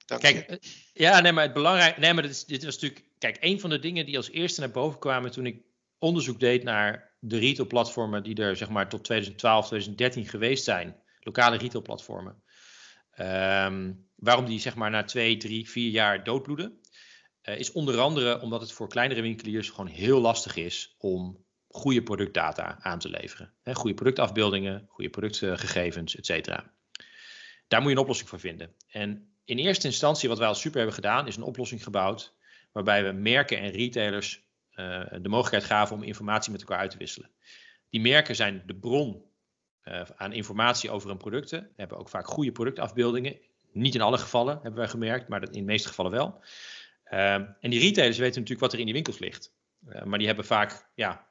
[0.06, 0.56] kijk, eh,
[0.92, 3.70] ja, nee, maar het belangrijk, nee, maar dit, is, dit was natuurlijk, kijk, een van
[3.70, 5.62] de dingen die als eerste naar boven kwamen toen ik
[5.98, 11.56] onderzoek deed naar de retailplatformen die er zeg maar tot 2012, 2013 geweest zijn, lokale
[11.56, 12.42] retailplatformen.
[13.20, 16.80] Um, waarom die zeg maar na twee, drie, vier jaar doodbloeden.
[17.42, 22.02] Uh, is onder andere omdat het voor kleinere winkeliers gewoon heel lastig is om goede
[22.02, 23.54] productdata aan te leveren.
[23.62, 26.72] He, goede productafbeeldingen, goede productgegevens, et cetera.
[27.68, 28.74] Daar moet je een oplossing voor vinden.
[28.88, 32.34] En in eerste instantie, wat wij als super hebben gedaan, is een oplossing gebouwd
[32.72, 36.96] waarbij we merken en retailers uh, de mogelijkheid gaven om informatie met elkaar uit te
[36.96, 37.30] wisselen.
[37.90, 39.24] Die merken zijn de bron
[39.84, 41.70] uh, aan informatie over hun producten.
[41.76, 43.38] Hebben ook vaak goede productafbeeldingen.
[43.72, 46.44] Niet in alle gevallen hebben wij gemerkt, maar in de meeste gevallen wel.
[47.04, 49.54] Ehm, en die retailers weten natuurlijk wat er in die winkels ligt.
[49.88, 51.26] Uh, maar die hebben vaak ja,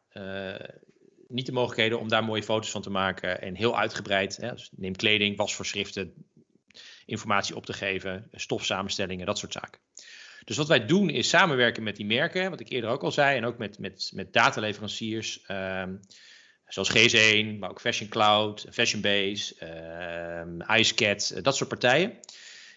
[1.27, 3.41] niet de mogelijkheden om daar mooie foto's van te maken.
[3.41, 6.25] En heel uitgebreid, hè, dus neem kleding, wasvoorschriften,
[7.05, 9.79] informatie op te geven, stofsamenstellingen, dat soort zaken.
[10.45, 13.37] Dus wat wij doen is samenwerken met die merken, wat ik eerder ook al zei,
[13.37, 15.99] en ook met, met, met dataleveranciers, um,
[16.67, 19.55] zoals GS1, maar ook Fashion Cloud, Fashion Base,
[20.41, 22.19] um, IceCat, dat soort partijen,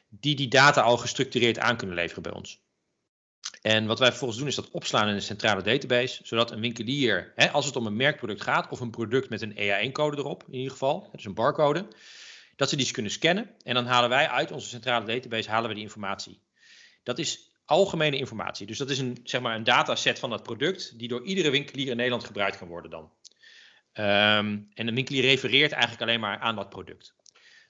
[0.09, 2.67] die die data al gestructureerd aan kunnen leveren bij ons.
[3.63, 7.33] En wat wij vervolgens doen is dat opslaan in een centrale database, zodat een winkelier,
[7.35, 10.55] hè, als het om een merkproduct gaat of een product met een EA1-code erop, in
[10.55, 11.89] ieder geval, dus een barcode,
[12.59, 15.75] dat ze die kunnen scannen en dan halen wij uit onze centrale database halen we
[15.75, 16.41] die informatie.
[17.03, 20.99] Dat is algemene informatie, dus dat is een, zeg maar een dataset van dat product
[20.99, 23.13] die door iedere winkelier in Nederland gebruikt kan worden dan.
[23.95, 27.15] Um, en een winkelier refereert eigenlijk alleen maar aan dat product.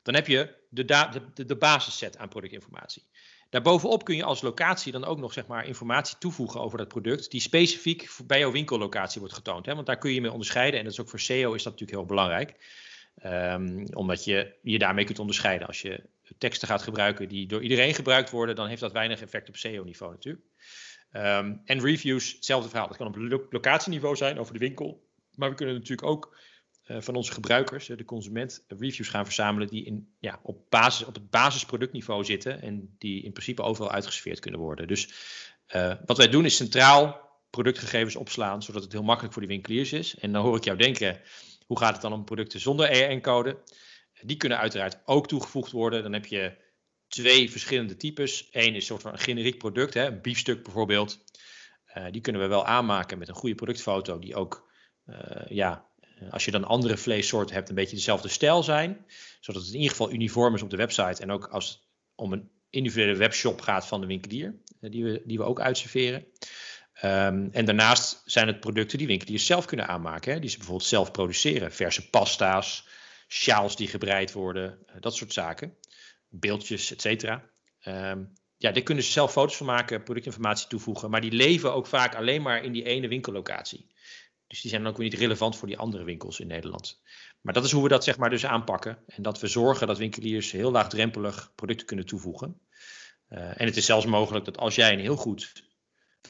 [0.03, 3.07] Dan heb je de, de, de, de basisset aan productinformatie.
[3.51, 7.31] Daarbovenop kun je als locatie dan ook nog zeg maar, informatie toevoegen over dat product,
[7.31, 9.67] die specifiek bij jouw winkellocatie wordt getoond.
[9.67, 9.75] Hè?
[9.75, 11.99] Want daar kun je mee onderscheiden en dat is ook voor SEO is dat natuurlijk
[11.99, 12.57] heel belangrijk.
[13.25, 15.67] Um, omdat je je daarmee kunt onderscheiden.
[15.67, 16.03] Als je
[16.39, 20.13] teksten gaat gebruiken die door iedereen gebruikt worden, dan heeft dat weinig effect op SEO-niveau
[20.13, 20.45] natuurlijk.
[21.13, 22.89] Um, en reviews, hetzelfde verhaal.
[22.89, 25.07] Dat kan op locatieniveau zijn over de winkel.
[25.35, 26.37] Maar we kunnen natuurlijk ook
[26.87, 31.15] uh, van onze gebruikers, de consument, reviews gaan verzamelen die in, ja, op, basis, op
[31.15, 34.89] het basisproductniveau zitten en die in principe overal uitgesfeerd kunnen worden.
[34.89, 35.09] Dus
[35.75, 39.93] uh, wat wij doen is centraal productgegevens opslaan, zodat het heel makkelijk voor die winkeliers
[39.93, 40.19] is.
[40.19, 41.21] En dan hoor ik jou denken,
[41.69, 43.63] hoe gaat het dan om producten zonder EN-code?
[44.23, 46.03] Die kunnen uiteraard ook toegevoegd worden.
[46.03, 46.57] Dan heb je
[47.09, 48.49] twee verschillende types.
[48.51, 51.25] Eén is een soort van een generiek product, hè, een biefstuk bijvoorbeeld.
[51.95, 54.67] Uh, die kunnen we wel aanmaken met een goede productfoto, die ook
[55.49, 55.89] ja,
[56.21, 59.07] eh, als je dan andere vleessoorten hebt, een beetje dezelfde stijl zijn.
[59.41, 61.23] Zodat het in ieder geval uniform is op de website.
[61.23, 65.23] En ook als het om een individuele webshop gaat van de winkelier, eh, die we,
[65.25, 66.27] die we ook uitserveren.
[67.05, 70.33] Um, en daarnaast zijn het producten die winkeliers zelf kunnen aanmaken.
[70.33, 71.73] Hè, die ze bijvoorbeeld zelf produceren.
[71.73, 72.89] Verse pasta's,
[73.29, 75.77] sjaals die gebreid worden, uh, dat soort zaken.
[76.29, 77.45] Beeldjes, et cetera.
[77.85, 81.11] Um, ja, daar kunnen ze zelf foto's van maken, productinformatie toevoegen.
[81.11, 83.87] Maar die leven ook vaak alleen maar in die ene winkellocatie.
[84.47, 87.03] Dus die zijn dan ook weer niet relevant voor die andere winkels in Nederland.
[87.41, 88.99] Maar dat is hoe we dat zeg maar dus aanpakken.
[89.07, 92.61] En dat we zorgen dat winkeliers heel laagdrempelig producten kunnen toevoegen.
[93.31, 95.67] Uh, en het is zelfs mogelijk dat als jij een heel goed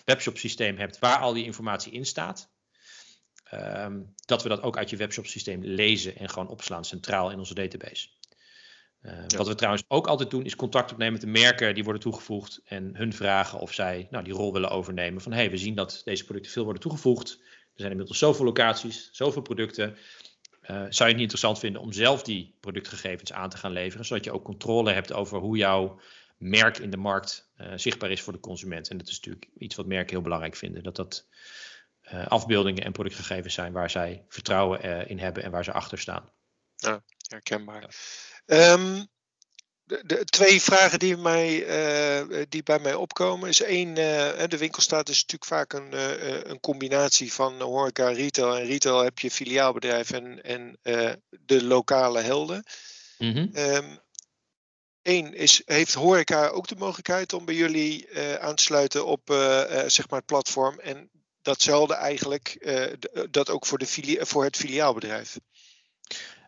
[0.04, 2.50] webshop systeem hebt waar al die informatie in staat,
[3.52, 7.38] um, dat we dat ook uit je webshop systeem lezen en gewoon opslaan centraal in
[7.38, 8.08] onze database.
[9.02, 9.36] Uh, ja.
[9.36, 12.60] Wat we trouwens ook altijd doen, is contact opnemen met de merken die worden toegevoegd
[12.64, 15.22] en hun vragen of zij nou, die rol willen overnemen.
[15.22, 17.38] Van hey, we zien dat deze producten veel worden toegevoegd.
[17.40, 19.96] Er zijn inmiddels zoveel locaties, zoveel producten.
[20.62, 24.06] Uh, zou je het niet interessant vinden om zelf die productgegevens aan te gaan leveren,
[24.06, 26.00] zodat je ook controle hebt over hoe jouw
[26.38, 28.88] merk in de markt uh, zichtbaar is voor de consument.
[28.88, 31.26] En dat is natuurlijk iets wat merken heel belangrijk vinden, dat dat
[32.28, 36.30] afbeeldingen en productgegevens zijn waar zij vertrouwen in hebben en waar ze achter staan.
[36.76, 37.94] Ja, herkenbaar.
[38.46, 39.04] Ehm,
[39.84, 41.66] de, de, twee vragen die, mij,
[42.48, 45.92] die bij mij opkomen is één, de winkelstaat is natuurlijk vaak een,
[46.50, 48.56] een combinatie van horeca en retail.
[48.56, 50.78] En retail heb je filiaalbedrijf en, en
[51.44, 52.64] de lokale helden.
[53.18, 53.50] Mm -hmm.
[53.54, 53.98] um,
[55.08, 58.08] Eén is, heeft horeca ook de mogelijkheid om bij jullie
[58.40, 59.20] aan te sluiten op
[59.86, 60.78] zeg maar het platform?
[60.78, 61.10] En
[61.42, 62.68] datzelfde eigenlijk,
[63.30, 65.38] dat ook voor, de voor het filiaalbedrijf?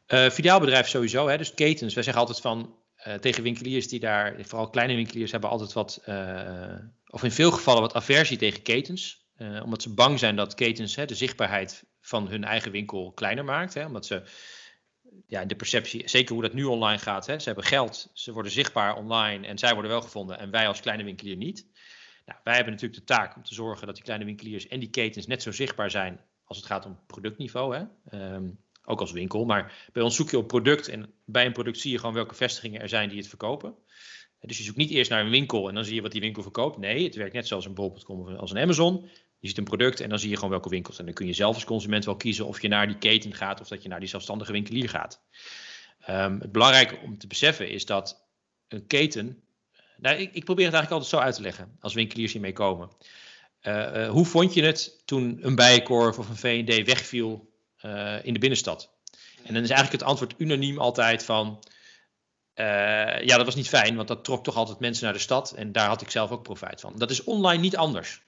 [0.07, 1.95] filiaalbedrijf sowieso, hè, dus ketens.
[1.95, 6.03] Wij zeggen altijd van uh, tegen winkeliers die daar, vooral kleine winkeliers, hebben altijd wat,
[6.07, 6.75] uh,
[7.07, 9.29] of in veel gevallen wat aversie tegen ketens.
[9.39, 13.45] Uh, omdat ze bang zijn dat ketens hè, de zichtbaarheid van hun eigen winkel kleiner
[13.45, 13.75] maakt.
[13.75, 14.23] Hè, omdat ze
[15.27, 18.53] ja, de perceptie, zeker hoe dat nu online gaat, hè, ze hebben geld, ze worden
[18.53, 21.67] zichtbaar online en zij worden wel gevonden en wij als kleine winkelier niet.
[22.27, 24.91] Nou, wij hebben natuurlijk de taak om te zorgen dat die kleine winkeliers en die
[24.91, 27.77] ketens net zo zichtbaar zijn als het gaat om productniveau.
[27.77, 27.85] Hè.
[28.35, 29.45] Um, ook als winkel.
[29.45, 32.35] Maar bij ons zoek je op product en bij een product zie je gewoon welke
[32.35, 33.75] vestigingen er zijn die het verkopen.
[34.41, 36.43] Dus je zoekt niet eerst naar een winkel en dan zie je wat die winkel
[36.43, 36.79] verkoopt.
[36.79, 39.09] Nee, het werkt net zoals een bol.com of als een Amazon.
[39.41, 40.99] Je ziet een product en dan zie je gewoon welke winkels.
[40.99, 43.61] En dan kun je zelf als consument wel kiezen of je naar die keten gaat
[43.61, 45.21] of dat je naar die zelfstandige winkelier gaat.
[46.09, 48.27] Um, het belangrijke om te beseffen is dat
[48.69, 49.43] een keten.
[49.97, 52.91] Nou, ik, ik, probeer het eigenlijk altijd zo uit te leggen als winkeliers hiermee komen.
[53.63, 57.53] Uh, uh, hoe vond je het toen een Bijenkorf of een V&D wegviel
[57.85, 58.91] uh, in de binnenstad.
[59.43, 61.65] En dan is eigenlijk het antwoord unaniem altijd van.
[62.55, 65.53] Ja, dat was niet fijn, want dat trok toch altijd mensen naar de stad.
[65.53, 66.95] En daar had ik zelf ook profijt van.
[66.97, 68.23] Dat is online niet anders.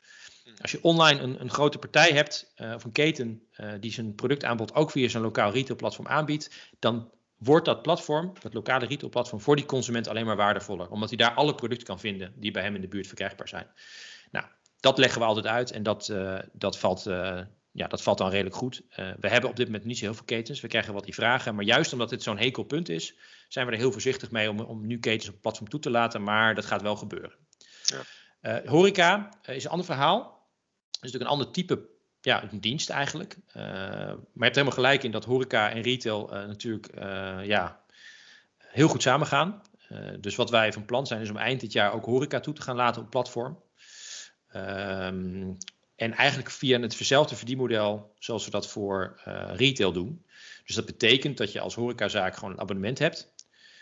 [0.60, 3.42] Als je online een, een grote partij hebt, uh, of een keten,
[3.80, 8.86] die zijn productaanbod ook via zijn lokaal retailplatform aanbiedt, dan wordt dat platform, dat lokale
[8.86, 10.90] retailplatform, voor die consument alleen maar waardevoller.
[10.90, 13.66] Omdat hij daar alle producten kan vinden die bij hem in de buurt verkrijgbaar zijn.
[14.30, 14.46] Nou,
[14.80, 16.12] dat leggen we altijd uit en dat,
[16.52, 17.02] dat valt
[17.72, 18.82] ja, dat valt dan redelijk goed.
[19.20, 20.60] We hebben op dit moment niet zo heel veel ketens.
[20.60, 21.54] We krijgen wat die vragen.
[21.54, 23.14] Maar juist omdat dit zo'n hekel punt is,
[23.48, 25.90] zijn we er heel voorzichtig mee om, om nu ketens op het platform toe te
[25.90, 26.22] laten.
[26.22, 27.32] Maar dat gaat wel gebeuren.
[27.84, 28.02] Ja.
[28.42, 30.20] Uh, horeca uh, is een ander verhaal.
[30.86, 33.36] Het is natuurlijk een ander type ja, dienst eigenlijk.
[33.52, 36.88] maar je hebt helemaal gelijk in dat horeca en retail natuurlijk
[37.44, 37.84] ja,
[38.58, 39.62] heel goed samengaan.
[40.20, 42.62] dus wat wij van plan zijn is om eind dit jaar ook horeca toe te
[42.62, 43.62] gaan laten op platform.
[44.48, 45.52] Ehm
[45.96, 49.20] en eigenlijk via het verzelfde verdienmodel zoals we dat voor
[49.54, 50.24] retail doen.
[50.64, 53.34] Dus dat betekent dat je als horecazaak gewoon een abonnement hebt.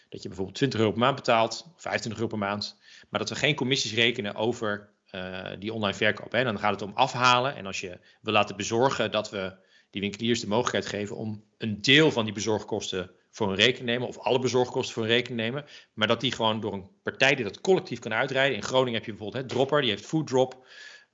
[0.08, 2.79] Dat je bijvoorbeeld 20 euro per maand betaalt, 25 euro per maand.
[3.10, 6.32] Maar dat we geen commissies rekenen over uh, die online verkoop.
[6.32, 6.44] Hè.
[6.44, 7.56] Dan gaat het om afhalen.
[7.56, 11.80] En als je wil laten bezorgen dat we die winkeliers de mogelijkheid geven om een
[11.80, 15.64] deel van die bezorgkosten voor een rekening nemen, of alle bezorgkosten voor een rekening nemen,
[15.92, 18.56] maar dat die gewoon door een partij die dat collectief kan uitrijden.
[18.56, 20.66] In Groningen heb je bijvoorbeeld hè, Dropper, die heeft Food Drop.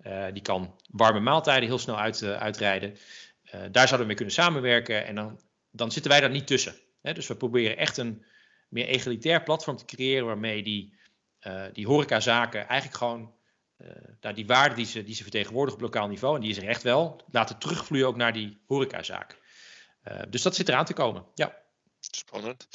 [0.06, 2.96] Uh, die kan warme maaltijden heel snel uit, uh, uitrijden.
[3.50, 6.74] Daar zouden we mee kunnen samenwerken en dan, dan zitten wij daar niet tussen.
[7.02, 7.12] Hè?
[7.12, 8.24] Dus we proberen echt een
[8.68, 10.94] meer egalitair platform te creëren waarmee die,
[11.72, 13.34] die horecazaken eigenlijk gewoon
[14.20, 16.68] nou, die waarde die ze, die ze vertegenwoordigen op lokaal niveau, en die is er
[16.68, 19.38] echt wel, laten terugvloeien ook naar die horecazaak.
[20.28, 21.26] dus dat zit eraan te komen.
[21.34, 21.56] Ja.
[22.00, 22.68] Spannend.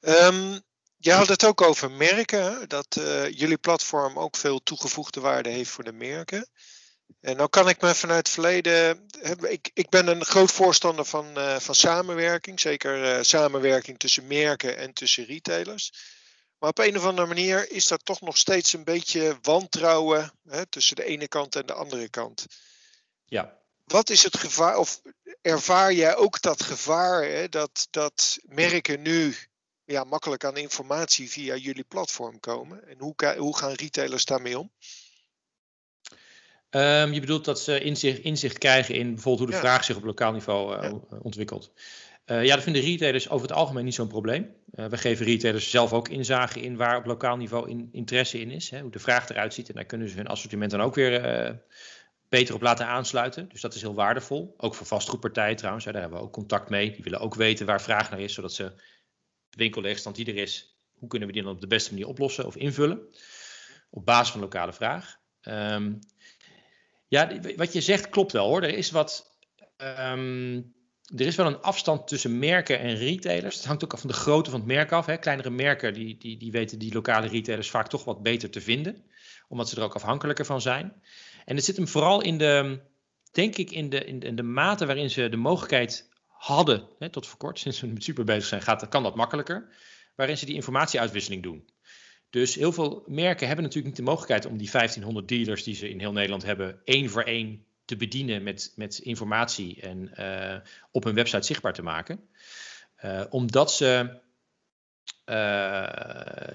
[0.00, 0.60] Um,
[0.96, 5.84] je had het ook over merken, dat jullie platform ook veel toegevoegde waarde heeft voor
[5.84, 6.48] de merken.
[7.20, 9.06] En nou kan ik me vanuit het verleden.
[9.40, 11.26] Ik, ik ben een groot voorstander van,
[11.60, 12.60] van samenwerking.
[12.60, 15.92] Zeker samenwerking tussen merken en tussen retailers.
[16.58, 20.66] Maar op een of andere manier is dat toch nog steeds een beetje wantrouwen hè,
[20.66, 22.46] tussen de ene kant en de andere kant.
[23.24, 23.58] Ja.
[23.84, 25.02] Wat is het gevaar, of
[25.42, 29.36] ervaar jij ook dat gevaar hè, dat, dat merken nu
[29.84, 32.88] ja, makkelijk aan informatie via jullie platform komen?
[32.88, 34.70] En hoe, hoe gaan retailers daarmee om?
[36.70, 40.04] Um, je bedoelt dat ze inzicht, inzicht krijgen in bijvoorbeeld hoe de vraag zich op
[40.04, 41.18] lokaal niveau uh, ja.
[41.22, 41.72] ontwikkelt.
[42.26, 44.54] Uh, ja, dat vinden retailers over het algemeen niet zo'n probleem.
[44.74, 48.50] Uh, we geven retailers zelf ook inzage in waar op lokaal niveau in, interesse in
[48.50, 48.70] is.
[48.70, 49.68] Hè, hoe de vraag eruit ziet.
[49.68, 51.60] En daar kunnen ze hun assortiment dan ook weer
[52.28, 53.48] beter op laten aansluiten.
[53.48, 54.54] Dus dat is heel waardevol.
[54.56, 55.84] Ook voor vastgoedpartijen trouwens.
[55.84, 56.90] Daar hebben we ook contact mee.
[56.90, 58.72] Die willen ook weten waar vraag naar is, zodat ze
[59.50, 62.56] winkelleegstand die er is, hoe kunnen we die dan op de beste manier oplossen of
[62.56, 63.00] invullen?
[63.90, 65.16] Op basis van lokale vraag.
[65.42, 65.98] Um,
[67.08, 68.62] ja, wat je zegt klopt wel hoor.
[68.62, 69.38] Er is wat.
[69.76, 70.74] Um,
[71.14, 73.56] er is wel een afstand tussen merken en retailers.
[73.56, 75.06] Het hangt ook af van de grootte van het merk af.
[75.06, 75.16] Hè.
[75.16, 79.04] Kleinere merken die, die, die weten die lokale retailers vaak toch wat beter te vinden.
[79.48, 81.02] Omdat ze er ook afhankelijker van zijn.
[81.44, 82.80] En het zit hem vooral in de,
[83.32, 87.10] denk ik, in de, in de, in de mate waarin ze de mogelijkheid hadden, hè,
[87.10, 89.68] tot voor kort, sinds we met super bezig zijn, gaat, kan dat makkelijker,
[90.16, 91.68] waarin ze die informatieuitwisseling doen.
[92.30, 95.88] Dus heel veel merken hebben natuurlijk niet de mogelijkheid om die 1500 dealers die ze
[95.88, 100.12] in heel Nederland hebben, één voor één te bedienen met, met informatie en
[100.90, 102.28] op hun website zichtbaar te maken.
[103.30, 104.20] omdat ze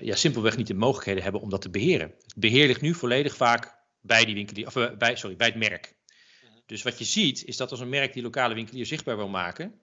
[0.02, 2.14] ja, simpelweg niet de mogelijkheden hebben om dat te beheren.
[2.24, 5.96] Het beheer ligt nu volledig vaak bij, die winkelier, of, bij, sorry, bij het merk.
[6.66, 9.82] Dus wat je ziet is dat als een merk die lokale winkelier zichtbaar wil maken,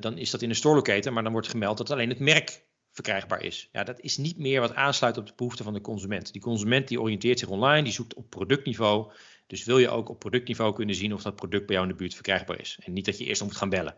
[0.00, 2.62] dan is dat in een store locator, maar dan wordt gemeld dat alleen het merk
[3.02, 3.68] verkrijgbaar is.
[3.72, 6.32] Ja, dat is niet meer wat aansluit op de behoeften van de consument.
[6.32, 9.12] Die consument die oriënteert zich online, die zoekt op productniveau.
[9.46, 11.98] Dus wil je ook op productniveau kunnen zien of dat product bij jou in de
[11.98, 12.78] buurt verkrijgbaar is.
[12.82, 13.96] En niet dat je eerst moet gaan bellen.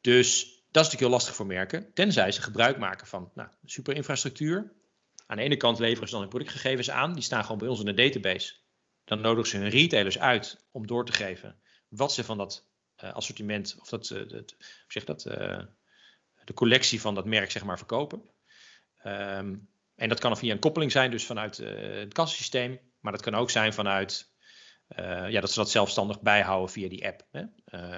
[0.00, 4.72] Dus dat is natuurlijk heel lastig voor merken, tenzij ze gebruik maken van nou, superinfrastructuur.
[5.26, 7.80] Aan de ene kant leveren ze dan hun productgegevens aan, die staan gewoon bij ons
[7.80, 8.54] in de database.
[9.04, 11.56] Dan nodigen ze hun retailers uit om door te geven
[11.88, 12.68] wat ze van dat
[13.04, 14.44] uh, assortiment, of dat, uh, hoe
[14.88, 15.62] zeg dat, uh,
[16.46, 18.22] de collectie van dat merk zeg maar verkopen.
[19.04, 22.80] Um, en dat kan via een koppeling zijn, dus vanuit het kassasysteem.
[23.00, 24.34] Maar dat kan ook zijn vanuit
[25.28, 27.26] ja, dat ze dat zelfstandig bijhouden via die app.
[27.30, 27.42] Hè?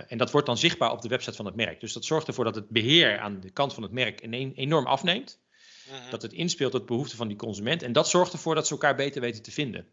[0.07, 1.81] en dat wordt dan zichtbaar op de website van het merk.
[1.81, 4.23] Dus dat zorgt ervoor dat het beheer aan de kant van het merk
[4.55, 5.41] enorm afneemt.
[5.91, 6.11] Mhm.
[6.11, 7.83] Dat het inspeelt op de behoeften van die consument.
[7.83, 9.87] En dat zorgt ervoor dat ze elkaar beter weten te vinden.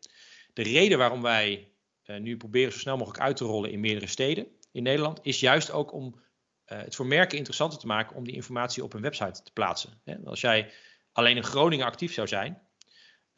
[0.53, 1.71] De reden waarom wij
[2.05, 5.71] nu proberen zo snel mogelijk uit te rollen in meerdere steden in Nederland, is juist
[5.71, 6.19] ook om
[6.71, 10.01] uh, het voor merken interessanter te maken om die informatie op hun website te plaatsen.
[10.03, 10.15] Hè?
[10.25, 10.71] Als jij
[11.11, 12.61] alleen in Groningen actief zou zijn,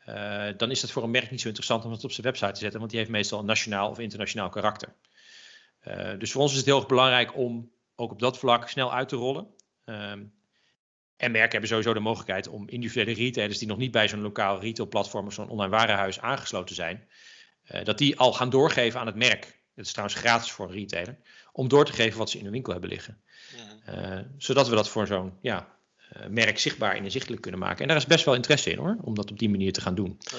[0.05, 2.51] uh, dan is dat voor een merk niet zo interessant om het op zijn website
[2.51, 4.93] te zetten, want die heeft meestal een nationaal of internationaal karakter.
[5.83, 8.93] Uh, dus voor ons is het heel erg belangrijk om ook op dat vlak snel
[8.93, 9.47] uit te rollen.
[9.85, 10.35] Um,
[11.17, 14.59] en merken hebben sowieso de mogelijkheid om individuele retailers die nog niet bij zo'n lokaal
[14.59, 17.07] retailplatform of zo'n online warenhuis aangesloten zijn,
[17.83, 19.59] dat die al gaan doorgeven aan het merk.
[19.75, 21.17] Dat is trouwens gratis voor een retailer.
[21.58, 23.22] Om door te geven wat ze in de winkel hebben liggen.
[23.89, 25.78] Uh, zodat we dat voor zo'n ja,
[26.17, 27.82] uh, merk zichtbaar en inzichtelijk kunnen maken.
[27.82, 29.96] En daar is best wel interesse in hoor, om dat op die manier te gaan
[29.96, 30.17] doen.
[30.20, 30.38] Ja.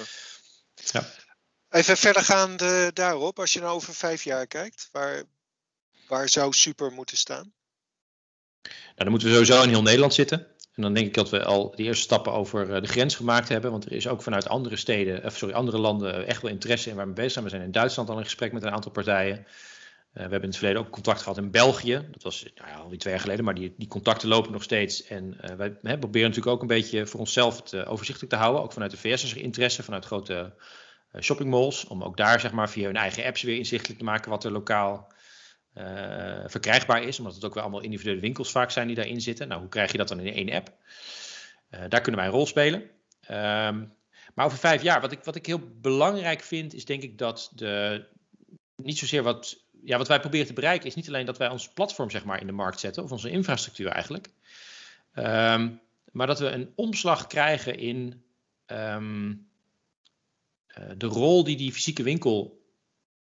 [0.74, 1.06] Ja.
[1.70, 5.22] Even verdergaande daarop, als je nou over vijf jaar kijkt, waar,
[6.06, 7.52] waar zou super moeten staan?
[8.62, 10.46] Nou, dan moeten we sowieso in heel Nederland zitten.
[10.74, 13.48] En dan denk ik dat we al de eerste stappen over eh, de grens gemaakt
[13.48, 13.70] hebben.
[13.70, 16.96] Want er is ook vanuit andere steden, of sorry, andere landen echt wel interesse in
[16.96, 17.44] waar we bezig zijn.
[17.44, 19.46] We zijn in Duitsland al in gesprek met een aantal partijen.
[20.08, 22.08] Uh, we hebben in het verleden ook contact gehad in België.
[22.10, 25.04] Dat was nou ja, alweer twee jaar geleden, maar die, die contacten lopen nog steeds.
[25.04, 28.62] En uh, wij hè, proberen natuurlijk ook een beetje voor onszelf het overzichtelijk te houden.
[28.62, 30.54] Ook vanuit de VS is er interesse, vanuit grote
[31.20, 31.86] shoppingmalls.
[31.86, 34.52] Om ook daar zeg maar via hun eigen apps weer inzichtelijk te maken wat er
[34.52, 35.12] lokaal
[36.46, 39.48] verkrijgbaar is, omdat het ook wel allemaal individuele winkels vaak zijn die daarin zitten.
[39.48, 40.72] Nou, hoe krijg je dat dan in één app?
[41.88, 42.80] Daar kunnen wij een rol spelen.
[43.30, 43.92] Um,
[44.38, 47.52] maar over vijf jaar, wat ik, wat ik heel belangrijk vind, is denk ik dat
[47.54, 48.04] de,
[48.76, 51.68] niet zozeer wat, ja, wat wij proberen te bereiken, is niet alleen dat wij ons
[51.68, 54.28] platform zeg maar in de markt zetten, of onze infrastructuur eigenlijk,
[55.14, 55.80] um,
[56.12, 58.22] maar dat we een omslag krijgen in
[58.66, 59.48] um,
[60.78, 62.62] uh, de rol die die fysieke winkel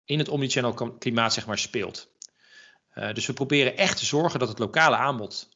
[0.05, 2.12] in het omnichannel klimaat zeg maar speelt.
[2.95, 5.49] Uh, dus we proberen echt te zorgen dat het lokale aanbod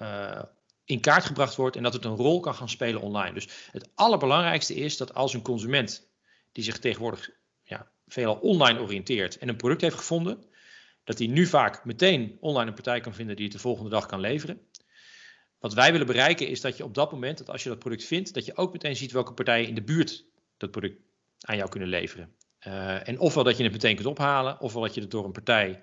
[0.00, 0.42] uh,
[0.84, 3.32] in kaart gebracht wordt en dat het een rol kan gaan spelen online.
[3.32, 6.08] Dus het allerbelangrijkste is dat als een consument
[6.52, 7.30] die zich tegenwoordig
[8.12, 10.44] veelal online oriënteert en een product heeft gevonden,
[11.04, 14.06] dat hij nu vaak meteen online een partij kan vinden die het de volgende dag
[14.06, 14.60] kan leveren.
[15.58, 18.04] Wat wij willen bereiken is dat je op dat moment, dat als je dat product
[18.04, 20.24] vindt, dat je ook meteen ziet welke partijen in de buurt
[20.56, 21.00] dat product
[21.40, 22.34] aan jou kunnen leveren.
[22.66, 25.32] Uh, en ofwel dat je het meteen kunt ophalen, ofwel dat je het door een
[25.32, 25.82] partij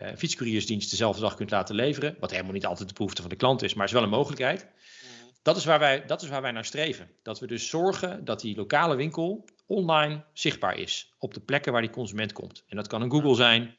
[0.00, 2.16] uh, fietscouriersdienst dezelfde dag kunt laten leveren.
[2.20, 4.60] Wat helemaal niet altijd de behoefte van de klant is, maar is wel een mogelijkheid.
[4.60, 5.30] Mhm.
[5.42, 7.10] Dat is, waar wij, dat is waar wij naar streven.
[7.22, 11.14] Dat we dus zorgen dat die lokale winkel online zichtbaar is.
[11.18, 12.64] Op de plekken waar die consument komt.
[12.68, 13.76] En dat kan een Google zijn,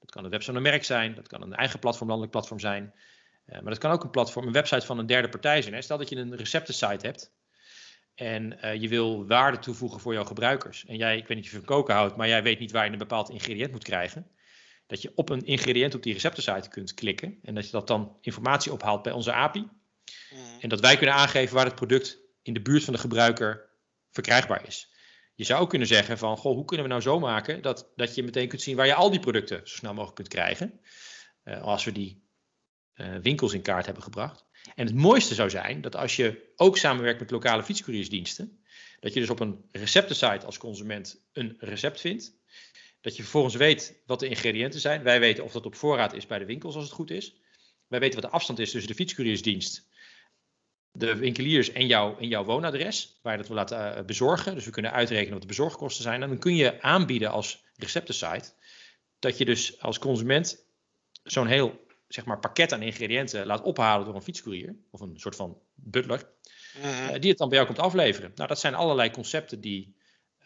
[0.00, 2.60] dat kan een website van een merk zijn, dat kan een eigen platform, landelijk platform
[2.60, 2.94] zijn.
[3.46, 5.74] Uh, maar dat kan ook een platform, een website van een derde partij zijn.
[5.74, 5.82] Hè.
[5.82, 7.32] Stel dat je een receptensite hebt
[8.14, 10.84] en uh, je wil waarde toevoegen voor jouw gebruikers.
[10.86, 12.84] En jij, ik weet niet of je van koken houdt, maar jij weet niet waar
[12.84, 14.26] je een bepaald ingrediënt moet krijgen
[14.86, 18.16] dat je op een ingrediënt op die receptensite kunt klikken en dat je dat dan
[18.20, 19.60] informatie ophaalt bij onze API.
[19.60, 20.60] Mm.
[20.60, 23.68] En dat wij kunnen aangeven waar het product in de buurt van de gebruiker
[24.10, 24.92] verkrijgbaar is.
[25.34, 28.22] Je zou kunnen zeggen van, goh, hoe kunnen we nou zo maken dat, dat je
[28.22, 30.80] meteen kunt zien waar je al die producten zo snel mogelijk kunt krijgen.
[31.44, 32.22] Uh, als we die
[32.94, 34.44] uh, winkels in kaart hebben gebracht.
[34.74, 38.64] En het mooiste zou zijn dat als je ook samenwerkt met lokale fietscouriersdiensten,
[39.00, 42.36] dat je dus op een receptensite als consument een recept vindt.
[43.00, 45.02] Dat je vervolgens weet wat de ingrediënten zijn.
[45.02, 47.36] Wij weten of dat op voorraad is bij de winkels als het goed is.
[47.88, 49.88] Wij weten wat de afstand is tussen de fietscouriersdienst,
[50.96, 54.54] de winkeliers en, jou, en jouw woonadres, waar je dat wil laten uh, bezorgen.
[54.54, 56.22] Dus we kunnen uitrekenen wat de bezorgkosten zijn.
[56.22, 58.52] En dan kun je aanbieden als receptensite
[59.18, 60.66] dat je dus als consument
[61.22, 65.36] zo'n heel zeg maar, pakket aan ingrediënten laat ophalen door een fietscourier of een soort
[65.36, 66.30] van butler,
[66.76, 68.32] uh, die het dan bij jou komt afleveren.
[68.34, 69.96] Nou, dat zijn allerlei concepten die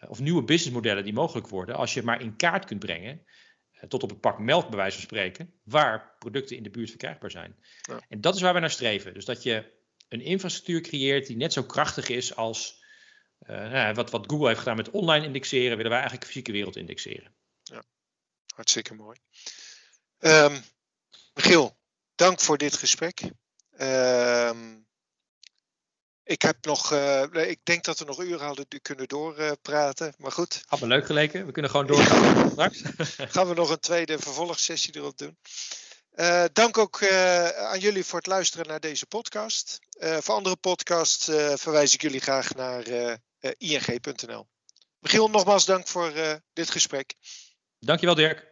[0.07, 3.21] of nieuwe businessmodellen die mogelijk worden als je maar in kaart kunt brengen,
[3.87, 7.31] tot op het pak melk bij wijze van spreken, waar producten in de buurt verkrijgbaar
[7.31, 7.55] zijn.
[7.81, 7.99] Ja.
[8.09, 9.13] En dat is waar we naar streven.
[9.13, 9.77] Dus dat je
[10.09, 12.83] een infrastructuur creëert die net zo krachtig is als
[13.47, 17.35] nou, wat, wat Google heeft gedaan met online indexeren, willen wij eigenlijk fysieke wereld indexeren.
[17.63, 17.83] Ja,
[18.55, 19.17] hartstikke mooi.
[20.19, 20.63] Um,
[21.33, 21.77] Michiel,
[22.15, 23.21] dank voor dit gesprek.
[23.71, 24.77] Ehm,
[26.23, 30.31] ik heb nog, uh, ik denk dat we nog uren hadden kunnen doorpraten, uh, maar
[30.31, 30.63] goed.
[30.65, 31.45] Had me leuk geleken.
[31.45, 32.81] We kunnen gewoon doorgaan straks.
[33.17, 35.37] Gaan we nog een tweede vervolgsessie erop doen.
[36.19, 37.07] Uh, dank ook
[37.57, 39.79] aan jullie voor het luisteren naar deze podcast.
[39.99, 42.83] voor andere podcasts verwijs ik jullie graag naar
[43.57, 44.47] ing.nl.
[44.99, 46.13] Michiel, nogmaals dank voor
[46.53, 47.13] dit gesprek.
[47.79, 48.47] Dankjewel Dirk.